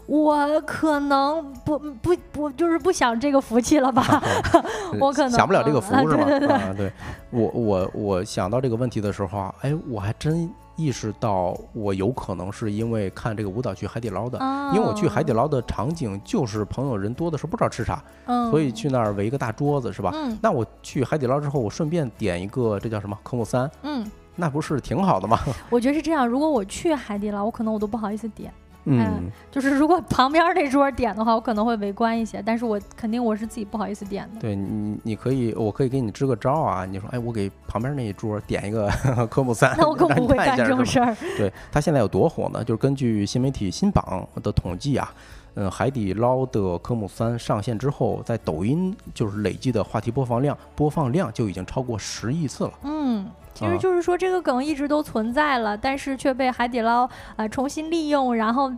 [0.07, 4.21] 我可能不不不，就是不想这个福气了吧？
[4.99, 6.15] 我可能享不了这个福是
[6.47, 6.53] 吧？
[6.55, 6.91] 啊，对，
[7.31, 14.37] 我我我想到这个问题的时候啊，哎，我还真意识到我有可能是因为看这个舞蹈去海底捞的，
[14.75, 18.03] 因为我去海底捞的场景就是朋友人多的时候不知道吃啥，
[18.51, 20.13] 所以去那儿围一个大桌子是吧？
[20.41, 23.69] 那我去海底捞之后，我顺便点一个，这叫什么科目三？
[23.81, 25.39] 嗯，那不是挺好的吗？
[25.71, 28.53] 我觉得是这样，如果我去海底捞，我可能我都不好意思点。
[28.85, 34.39] 嗯，就是如果旁边那桌点的话，我可能会围观一些，但是我肯定我是自己不好意思点的。
[34.39, 38.87] 对你，你可以，我可以给你支个招啊，你说，哎，我给旁边那一桌点一个
[39.29, 41.15] 科目三，那我更 不会干这种事儿。
[41.37, 42.63] 对他现在有多火呢？
[42.63, 45.11] 就是根据新媒体新榜的统计啊，
[45.55, 52.73] 嗯，海底捞的科目三上线之后，在抖音就是累计的话题播放量，播放量就已经超过十亿次了。
[52.83, 53.25] 嗯。
[53.55, 58.71] 其实就是说，这个梗一直都存在了，但是却被海底捞啊重新利用，然后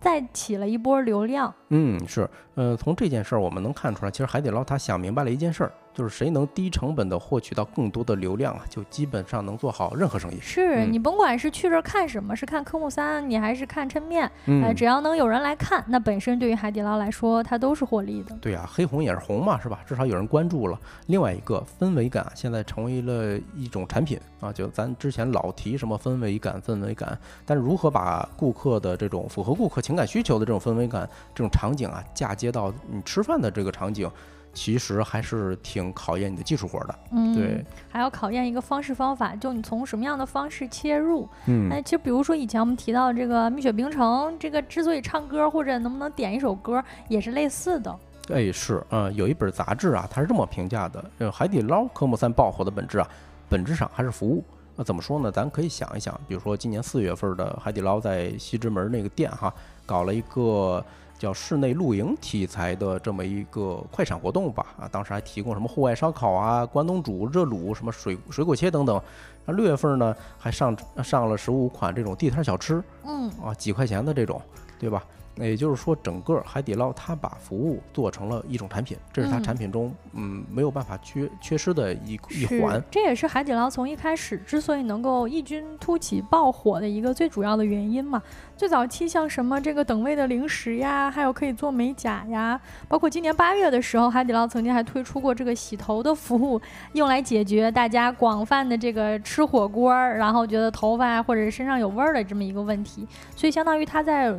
[0.00, 1.54] 再起了一波流量。
[1.70, 5.72] 嗯，是，呃，从这件事儿我们能看出来，其实海底捞他想明白了一件事儿。
[5.94, 10.38] 就是谁能低成本的获取到更多的流量啊，就基本上能做好任何生意。
[10.40, 18.36] 是你甭管是去这儿看什么，是看科目三，你还是看抻面，哎，只要能有人来看，那本身对于海底捞来说，它都是获利的。
[18.40, 19.80] 对啊，黑红也是红嘛，是吧？
[19.86, 20.76] 至少有人关注了。
[21.06, 27.16] 另外一个氛围感现在成为了一种产品啊，就咱之前老提什么氛围感，氛围感，
[27.46, 34.10] 但是如何把顾客的这种符合顾客情感需求的这种氛围感这种场景啊，嫁接到你吃饭的这个场景？
[34.54, 47.94] 其实还是挺考验你的技术活的，嗯，对，还要考验一个方式方法，就你从什么样的方式切入，嗯，哎，其实比如说以前我们提到这个蜜雪冰城，这个之所以唱歌或者能不能点一首歌，也是类似的。
[48.30, 53.08] 哎，是，嗯，有一本杂志啊，它是这么评价的：，呃，海底捞科目三爆火的本质啊，
[53.48, 54.42] 本质上还是服务。
[54.76, 55.30] 那怎么说呢？
[55.30, 59.52] 咱可以想一想，比如说今年四月份的海底捞在西直门那个店哈，
[59.86, 60.84] 搞了一个
[61.18, 69.00] 叫室内露营题材的这么一个快闪活动吧，啊，当时还提供什么户外烧烤啊、关东煮、热卤、什么水水果切等等。
[69.46, 74.40] 那六月份呢，还上上了十五款这种地摊小吃，嗯，啊，几块钱的这种，
[74.78, 75.04] 对吧？
[75.36, 82.80] 那也就是说，整个海底捞它把服务做成了一种产品，这是它产品中嗯没有办法缺缺失的一一环。
[82.88, 88.22] 这也是海底捞从一开始之所以能够异军突起爆火的一个最主要的原因嘛。
[88.56, 96.60] 最早期像什么这个等位的零食呀，还有可以做美甲呀，包括今年八月的时候，海底捞曾经还推出过这个洗头的服务，
[96.92, 103.04] 用来解决大家广泛的这个吃火锅然后觉得头发或者身上有味儿的这么一个问题。
[103.34, 104.32] 所以相当于它在。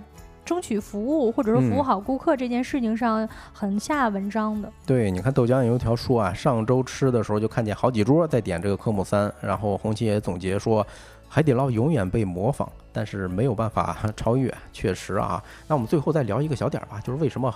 [0.46, 4.72] 争取服务，或者说服务好顾客这件事情上很下文章的。
[4.86, 10.86] 对，你看豆浆油条说啊，上周吃的时候就看见好几桌在点这个科目三，然后红旗也总结说，
[11.28, 14.54] 海底捞永远被模仿，但是没有办法 超越。
[14.72, 17.52] 确实啊，那我们最后再聊一个小点儿吧，就是为什么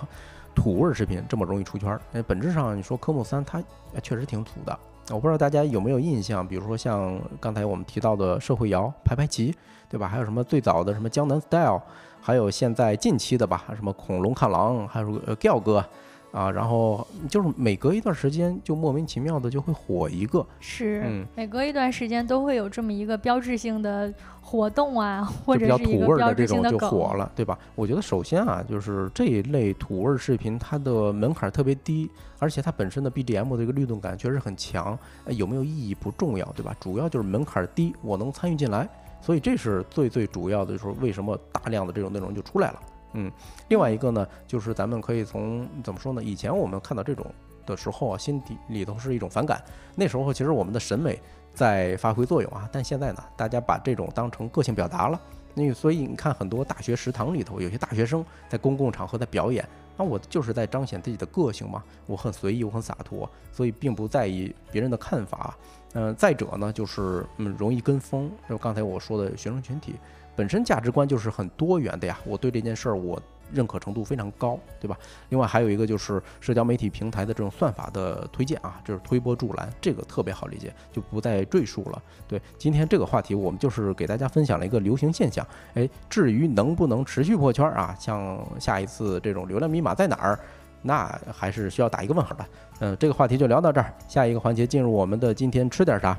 [0.54, 1.96] 土味食品这么容易出圈？
[2.10, 3.62] 那，本质上你说科目三它
[4.02, 4.76] 确实挺土的，
[5.10, 9.54] 我不知道大家有没有印象，比如说像刚才我们提到的社会摇、排排齐，
[9.88, 10.08] 对吧？
[10.08, 11.80] 还有什么最早的什么江南 style。
[12.20, 15.84] 还有现在近期的吧，什么恐龙看狼，还有呃 Giao 哥，
[16.32, 27.58] 啊，然后就是每隔一段时间就莫名其妙的就会火一个，是，每隔一段时间都会有这么一个标志性的活动啊，或者是一个标志性的就火了，对吧？
[27.74, 32.08] 我觉得首先啊，就是这一类土味视频，它的门槛特别低，
[32.38, 34.96] 而且它本身的 BGM 的这个律动感确实很强，
[35.28, 36.76] 有没有意义不重要，对吧？
[36.78, 38.88] 主要就是门槛低，我能参与进来。
[39.20, 42.80] 所以这是最最主要的，就是为什么大量的这种内容就出来了。
[43.12, 43.30] 嗯，
[43.68, 46.22] 另外一个呢，就是咱们可以从怎么说呢？
[46.22, 47.26] 以前我们看到这种
[47.66, 49.62] 的时候啊，心底里头是一种反感。
[49.96, 51.20] 那时候其实我们的审美
[51.52, 55.20] 在发挥作用啊，但现在呢，大家把这种当成个性表达了。
[55.52, 61.82] 那所以你看，很多大学食堂里头，有些大学生在公共场合在表演，那我就是在彰显自己的个性嘛。
[62.06, 65.56] 我很随意，我很洒脱，所以并不在意别人的看法。
[65.94, 68.30] 嗯，再者呢，就是嗯，容易跟风。
[68.48, 69.94] 就刚才我说的学生群体
[70.36, 72.18] 本身价值观就是很多元的呀。
[72.24, 73.20] 我对这件事儿我
[73.52, 74.96] 认可程度非常高，对吧？
[75.30, 82.00] 另外还有一个就是社交媒体平台的这种算法的推荐啊，就是推波助澜，这个特别好理解，就不再赘述了。
[82.28, 85.44] 对，今天这个话题我们就是给大家分享了一个流行现象。
[85.74, 90.38] 哎，至于能不能持续破圈啊，像下一次这种流量密码在哪儿？
[90.82, 92.44] 那还是需要打一个问号的。
[92.80, 96.18] 嗯，这个话题就聊到这儿，下一个环节进入我们的今天吃点啥。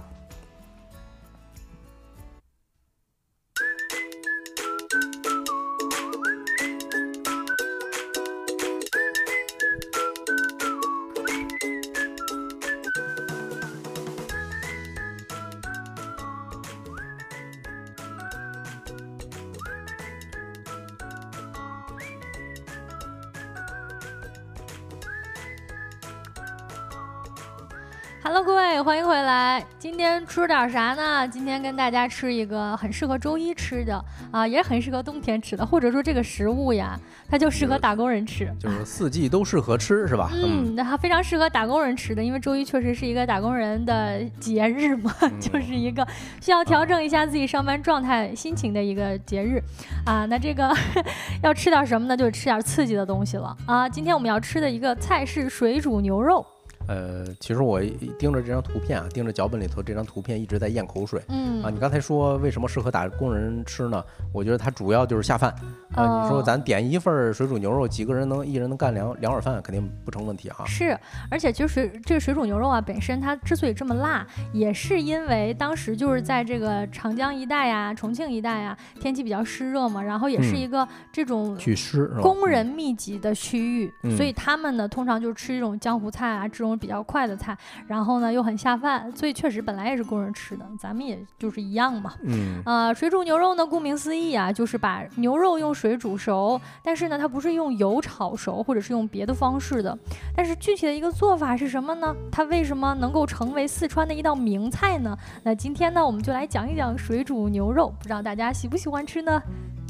[30.31, 31.27] 吃点啥呢？
[31.27, 34.01] 今天跟大家吃一个很适合周一吃的
[34.31, 36.97] 啊，也很适合冬天吃的，或者说这个食物呀，
[37.29, 40.31] 它就适合打工人吃，就是四季都适合吃，是吧？
[40.33, 46.07] 嗯，那它非常适合打工人吃的，因为周一确实是一个打工人的节日嘛， 就是一个
[46.39, 49.61] 需要调整一下自己上班状态、心情的一个节日
[50.05, 50.25] 啊。
[50.27, 50.73] 那这个
[51.43, 52.15] 要吃点什么呢？
[52.15, 53.89] 就是吃点刺激的东西了啊。
[53.89, 56.45] 今天我们要吃的一个菜是水煮牛肉。
[56.87, 57.79] 呃，其实我
[58.19, 61.21] 盯着这张图片啊，盯着脚本里头这张图片一直在咽口水。
[61.29, 64.03] 嗯啊，你刚才说为什么适合打工人吃呢？
[64.33, 65.53] 我觉得它主要就是下饭
[65.93, 66.23] 啊。
[66.23, 70.65] 你说咱点一份水煮牛肉，几个人能一人能干两两碗饭，肯定不成问题哈。
[70.65, 70.97] 是，
[71.29, 86.70] 而且其实水这个水煮牛肉啊，本身它之所以这么辣，也是因为当时就是在这个长江一带呀、重庆一带呀，天气比较湿热嘛，然后也是一个这种祛湿工人密集的区域，所以他们呢通常就吃这种江湖菜啊，这种。
[86.77, 87.57] 比较快的菜，
[87.87, 92.13] 然后呢又很下饭，所以确实本来也是工人吃的，咱们也就是一样嘛。
[92.23, 99.97] 嗯，呃，水煮牛肉呢，顾名思义啊，就是把牛肉用水煮熟，但是呢，它不是用油炒熟，或者是用别的方式的。
[100.35, 102.15] 但是具体的一个做法是什么呢？
[102.31, 105.17] 它为什么能够成为四川的一道名菜呢？
[105.43, 109.41] 那今天呢，我们就来讲一讲水煮牛肉，不知道大家喜不喜欢吃呢？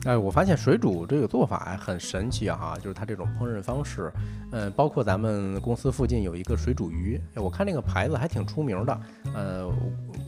[0.05, 4.11] 哎，我发现水煮这个做法很神奇啊，就是它这种烹饪方式，
[4.51, 8.99] 嗯，包括咱们公司附近有一个水煮鱼，我看那个牌子还挺出名的，
[9.33, 9.71] 呃。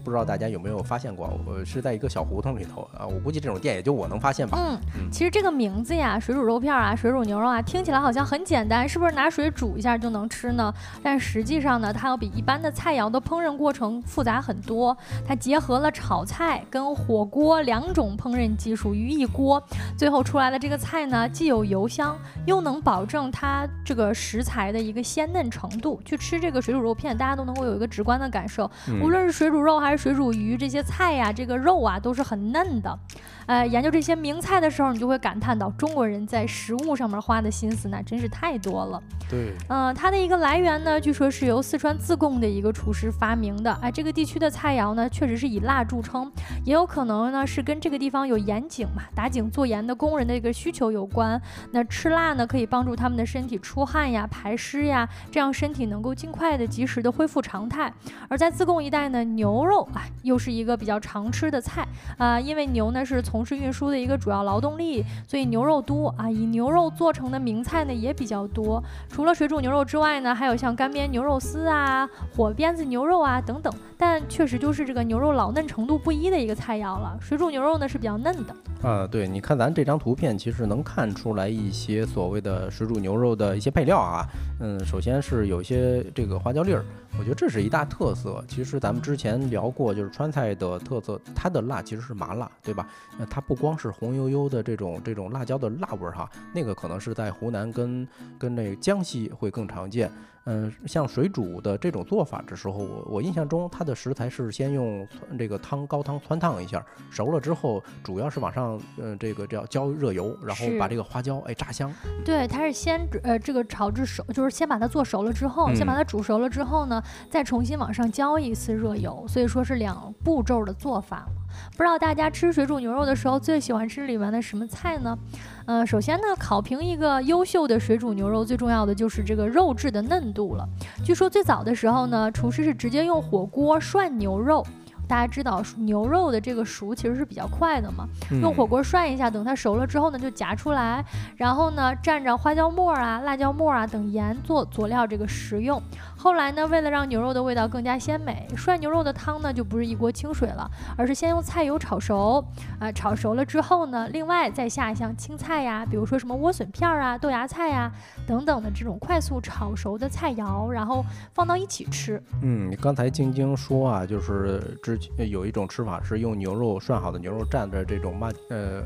[0.04, 1.40] 不知道大家有没有发现过？
[1.46, 4.58] 我是在一个小胡同里头啊，我估计这种店也就我能发现吧。
[4.60, 10.74] 嗯，其实这个名字呀，水煮肉片啊，水煮牛肉啊，听起来好像很简单，是不是拿水煮一下就能吃呢？
[11.02, 14.96] 但实际上呢，它要比一般的菜肴的烹饪过程复杂很多。
[15.26, 19.64] 它结合了炒菜跟火锅两种烹饪技术于一锅，
[19.98, 26.00] 最后出来的这个菜呢，既有油香，又能保证它这个食材的一个鲜嫩程度。
[26.06, 28.70] 去吃这个水煮肉片，大家都能够有一个直观的感受，
[29.02, 30.04] 无论是水煮肉还是。
[30.04, 33.00] 水煮鱼这些菜呀，这个肉啊都是很嫩的。
[33.46, 39.02] 呃，研究这些名菜的时候，你就会感叹到中国人在食物上面花的心思那真是太多了。
[39.30, 43.72] 对，嗯，它的一个来源呢，据说是由四川自贡的一个厨师发明的。
[43.82, 46.32] 哎，这个地区的菜肴呢，确实是以辣著称，
[46.66, 51.42] 也有可能呢是跟这个地方有盐井嘛，打井做盐的工人的一个需求有关。
[51.72, 57.92] 那吃辣呢，可以帮助他们的身体出汗呀、排湿呀，这样身体能够尽快的、及时的恢复常态。
[58.28, 59.88] 而在自贡一带呢，牛肉。
[59.94, 61.86] 啊，又是一个比较常吃的菜
[62.18, 66.30] 啊，因为牛呢是从从事运输的一个主要劳动力，所以牛肉多啊。
[66.30, 68.80] 以牛肉做成的名菜呢也比较多。
[69.10, 73.74] 除了水煮牛肉之外呢，还有像干煸牛肉丝啊、火鞭子牛肉啊等等。
[73.98, 77.18] 但确实就是这个牛肉老嫩程度不一的一个菜肴了。
[77.20, 79.08] 水煮牛肉呢是比较嫩的啊。
[79.08, 84.28] 对，你看咱这张图片，其实能看出来一些所谓的水煮牛肉的一些配料啊。
[84.60, 86.86] 嗯，首先是有些这个花椒粒儿。
[87.18, 88.44] 我觉得这是一大特色。
[88.48, 92.88] 其实咱们之前聊过，就是川菜的特色，它的辣其实是麻辣，对吧？
[93.18, 98.08] 那，它不光是红油油的这种这种辣椒的辣味儿哈，那个可能是在湖南跟
[98.38, 100.12] 跟那个江西会更常见。
[100.46, 111.92] 嗯，像水煮的这种做法的时候，我我印象中它的食材是先用这个汤高汤汆烫一下，熟了之后，主要是往上嗯这个叫浇热油，然后把这个花椒哎炸香。
[112.26, 121.26] 对，它是先呃这个炒至熟，就是先把它做熟了之后，先把它煮熟了之后呢，再重新往上浇一次热油，所以说是两步骤的做法。
[121.72, 125.18] 不知道大家吃水煮牛肉的时候最喜欢吃里面的什么菜呢？
[125.66, 130.68] 呃，首先呢，考评一个优秀的水煮牛肉，最重要的就是这个肉质的嫩度了。
[131.04, 134.66] 据说最早的时候呢，厨师是直接用火锅涮牛肉。
[135.06, 138.08] 大家知道牛肉的这个熟其实是比较快的嘛，
[138.42, 141.04] 用火锅涮一下，等它熟了之后呢，就夹出来，
[141.36, 145.80] 然后呢蘸着花椒末啊、辣椒末啊等盐做佐料这个食用。
[146.24, 152.42] 后来呢，为了让牛肉的味道更加鲜美，涮牛肉的汤呢就不是一锅清水了，而是先用菜油炒熟，
[152.80, 157.92] 啊炒熟了之后呢，另外再下像青菜呀，比如说什么莴笋片儿啊、豆芽菜呀
[158.26, 161.04] 等等的这种快速炒熟的菜肴，然后
[161.34, 162.24] 放到一起吃。
[162.42, 168.82] 嗯，刚才晶晶说啊，就是之前有一种吃法是用牛肉涮好的牛肉蘸着这种麻呃。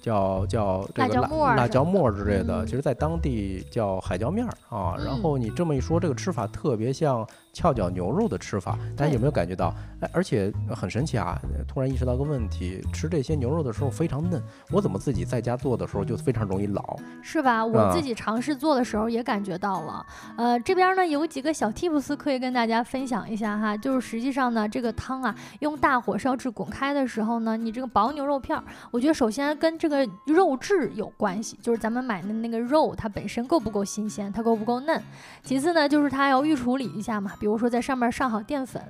[0.00, 4.96] 叫叫这个辣辣椒末之类的，其实在当地叫海椒面儿啊。
[4.96, 7.26] 然后你这么一说，这个吃法特别像。
[7.52, 9.74] 翘脚牛肉的吃法，大家有没有感觉到？
[10.00, 11.38] 哎，而且很神奇啊！
[11.68, 16.96] 突然意识到个问题：吃这些牛肉的时候非常嫩，我怎么自己在家做的时候就非常容易老？
[17.20, 17.62] 是吧？
[17.64, 20.06] 我自己尝试做的时候也感觉到了。
[20.38, 35.02] 呃，这边呢有几个小 tips 可以跟大家分享一下哈，就是实际上呢，这个汤啊，用大火烧至滚开的时候呢，你这个薄牛肉片儿，我觉得首先跟这个肉质有关系，就是咱们买的那个肉它本身够不够新鲜，它够不够嫩。
[35.42, 37.32] 其次呢，就是它要预处理一下嘛。
[37.40, 38.80] 比如说，在上面上好淀粉，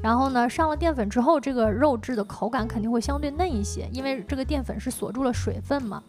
[0.00, 6.00] 然后呢，上了淀粉之后，这个肉质的口感肯定会相对嫩一些，因为这个淀粉是锁住了水分嘛。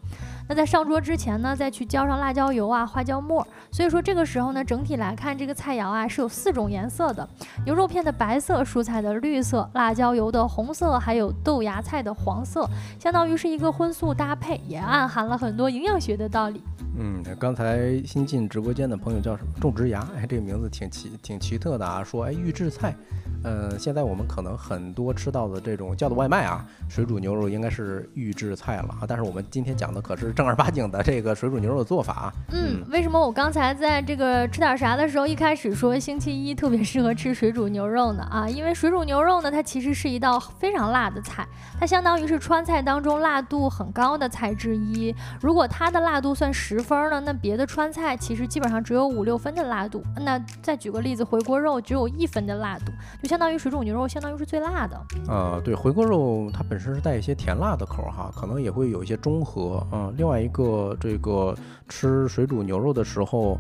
[0.48, 3.46] 那在上桌之前呢，再去浇上辣椒油啊、花椒末。
[3.72, 7.28] 所以说这个时候呢，整体来看，这个菜肴啊是有四种颜色的：
[7.66, 12.68] 牛肉片的白色、蔬菜的绿色、辣椒油的红色，还有豆芽菜的黄色，
[13.00, 16.62] 相当于是一个荤素搭配，也暗含了很多营养学的道理。
[17.00, 19.52] 嗯，刚才新进直播间的朋友叫什么？
[19.62, 22.04] 种植牙，哎，这个名字挺奇挺奇特的啊。
[22.04, 22.96] 说，哎，预制菜，
[23.44, 29.06] 呃，现在我们可能很多吃到的这种叫的外卖啊，水煮牛肉应该是预制菜了啊。
[29.08, 32.34] 但是我们今天讲的可是正儿八经的这个水煮牛肉的做法。
[32.54, 38.26] 嗯，为什么我刚才在这个吃点啥的时候，一开始说星期一特别适合吃水煮牛肉呢？
[38.32, 41.46] 啊，因为水煮牛肉呢，它其实是一道非常辣的菜，
[41.80, 45.14] 它相当于是川菜当中辣度很高的菜之一。
[45.42, 46.78] 如果它的辣度算十。
[46.88, 47.22] 分呢？
[47.26, 50.02] 那别的川菜其实基本上只有五六分的辣度。
[50.22, 54.98] 那再举个例子，回锅肉只有一分的辣度，就就相当于水煮牛肉，相当于是最辣的。
[55.28, 59.86] 呃，对，回锅肉它本身是带一些甜辣的口儿哈，可能也会有一些中和。
[59.92, 61.56] 嗯，另另外一个这个
[61.88, 63.58] 吃水煮牛肉的时候，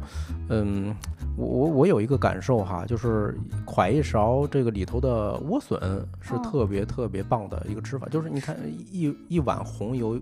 [0.49, 0.95] 嗯，
[1.35, 5.79] 我我我有一个感受哈，就是㧟一勺这个里头的莴笋
[6.21, 8.55] 是哦特别特别棒的一个吃法，就是你看
[8.91, 10.19] 一一碗红油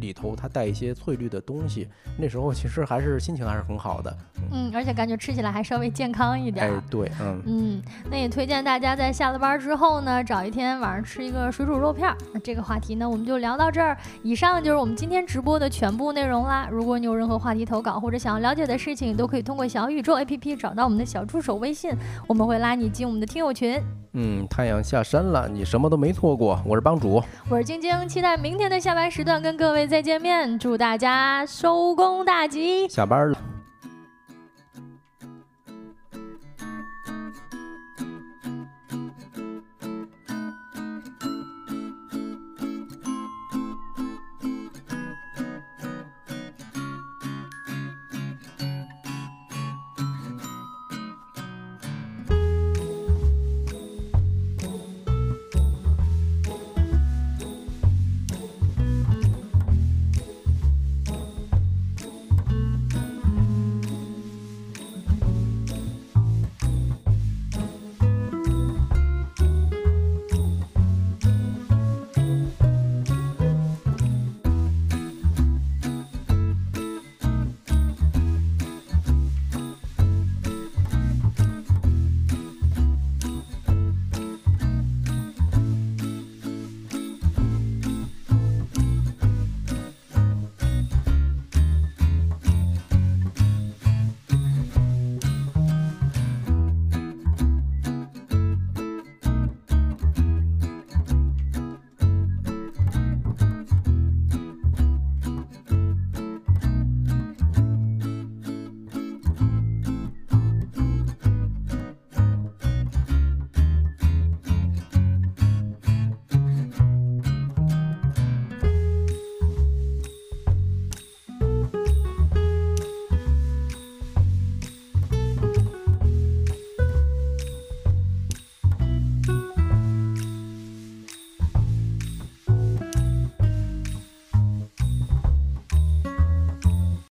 [0.00, 4.16] 里头它带一些翠绿的东西，那时候其实还是心情还是很好的。
[4.52, 6.76] 嗯，而且感觉吃起来还稍微健康一点儿。
[6.76, 7.42] 哎，对，嗯。
[7.46, 12.16] 嗯，那也推荐大家在下了班之后呢，找一天晚上吃一个水煮肉片儿。
[12.32, 13.96] 那这个话题呢，我们就聊到这儿。
[14.22, 16.68] 以上就是我们今天直播的全部内容啦。
[16.70, 21.90] 如果你有任何话题投稿或者想要了解的事情，都可以通过小宇宙 APP 找到我们的小助手微信，
[22.26, 23.80] 我们会拉你进我们的听友群。
[24.12, 26.60] 嗯，太阳下山了，你什么都没错过。
[26.66, 30.58] 我是帮主，我是晶晶，期待明天的下班时段跟各位再见面。
[30.58, 32.86] 祝大家收工大吉！
[32.86, 33.57] 下班了。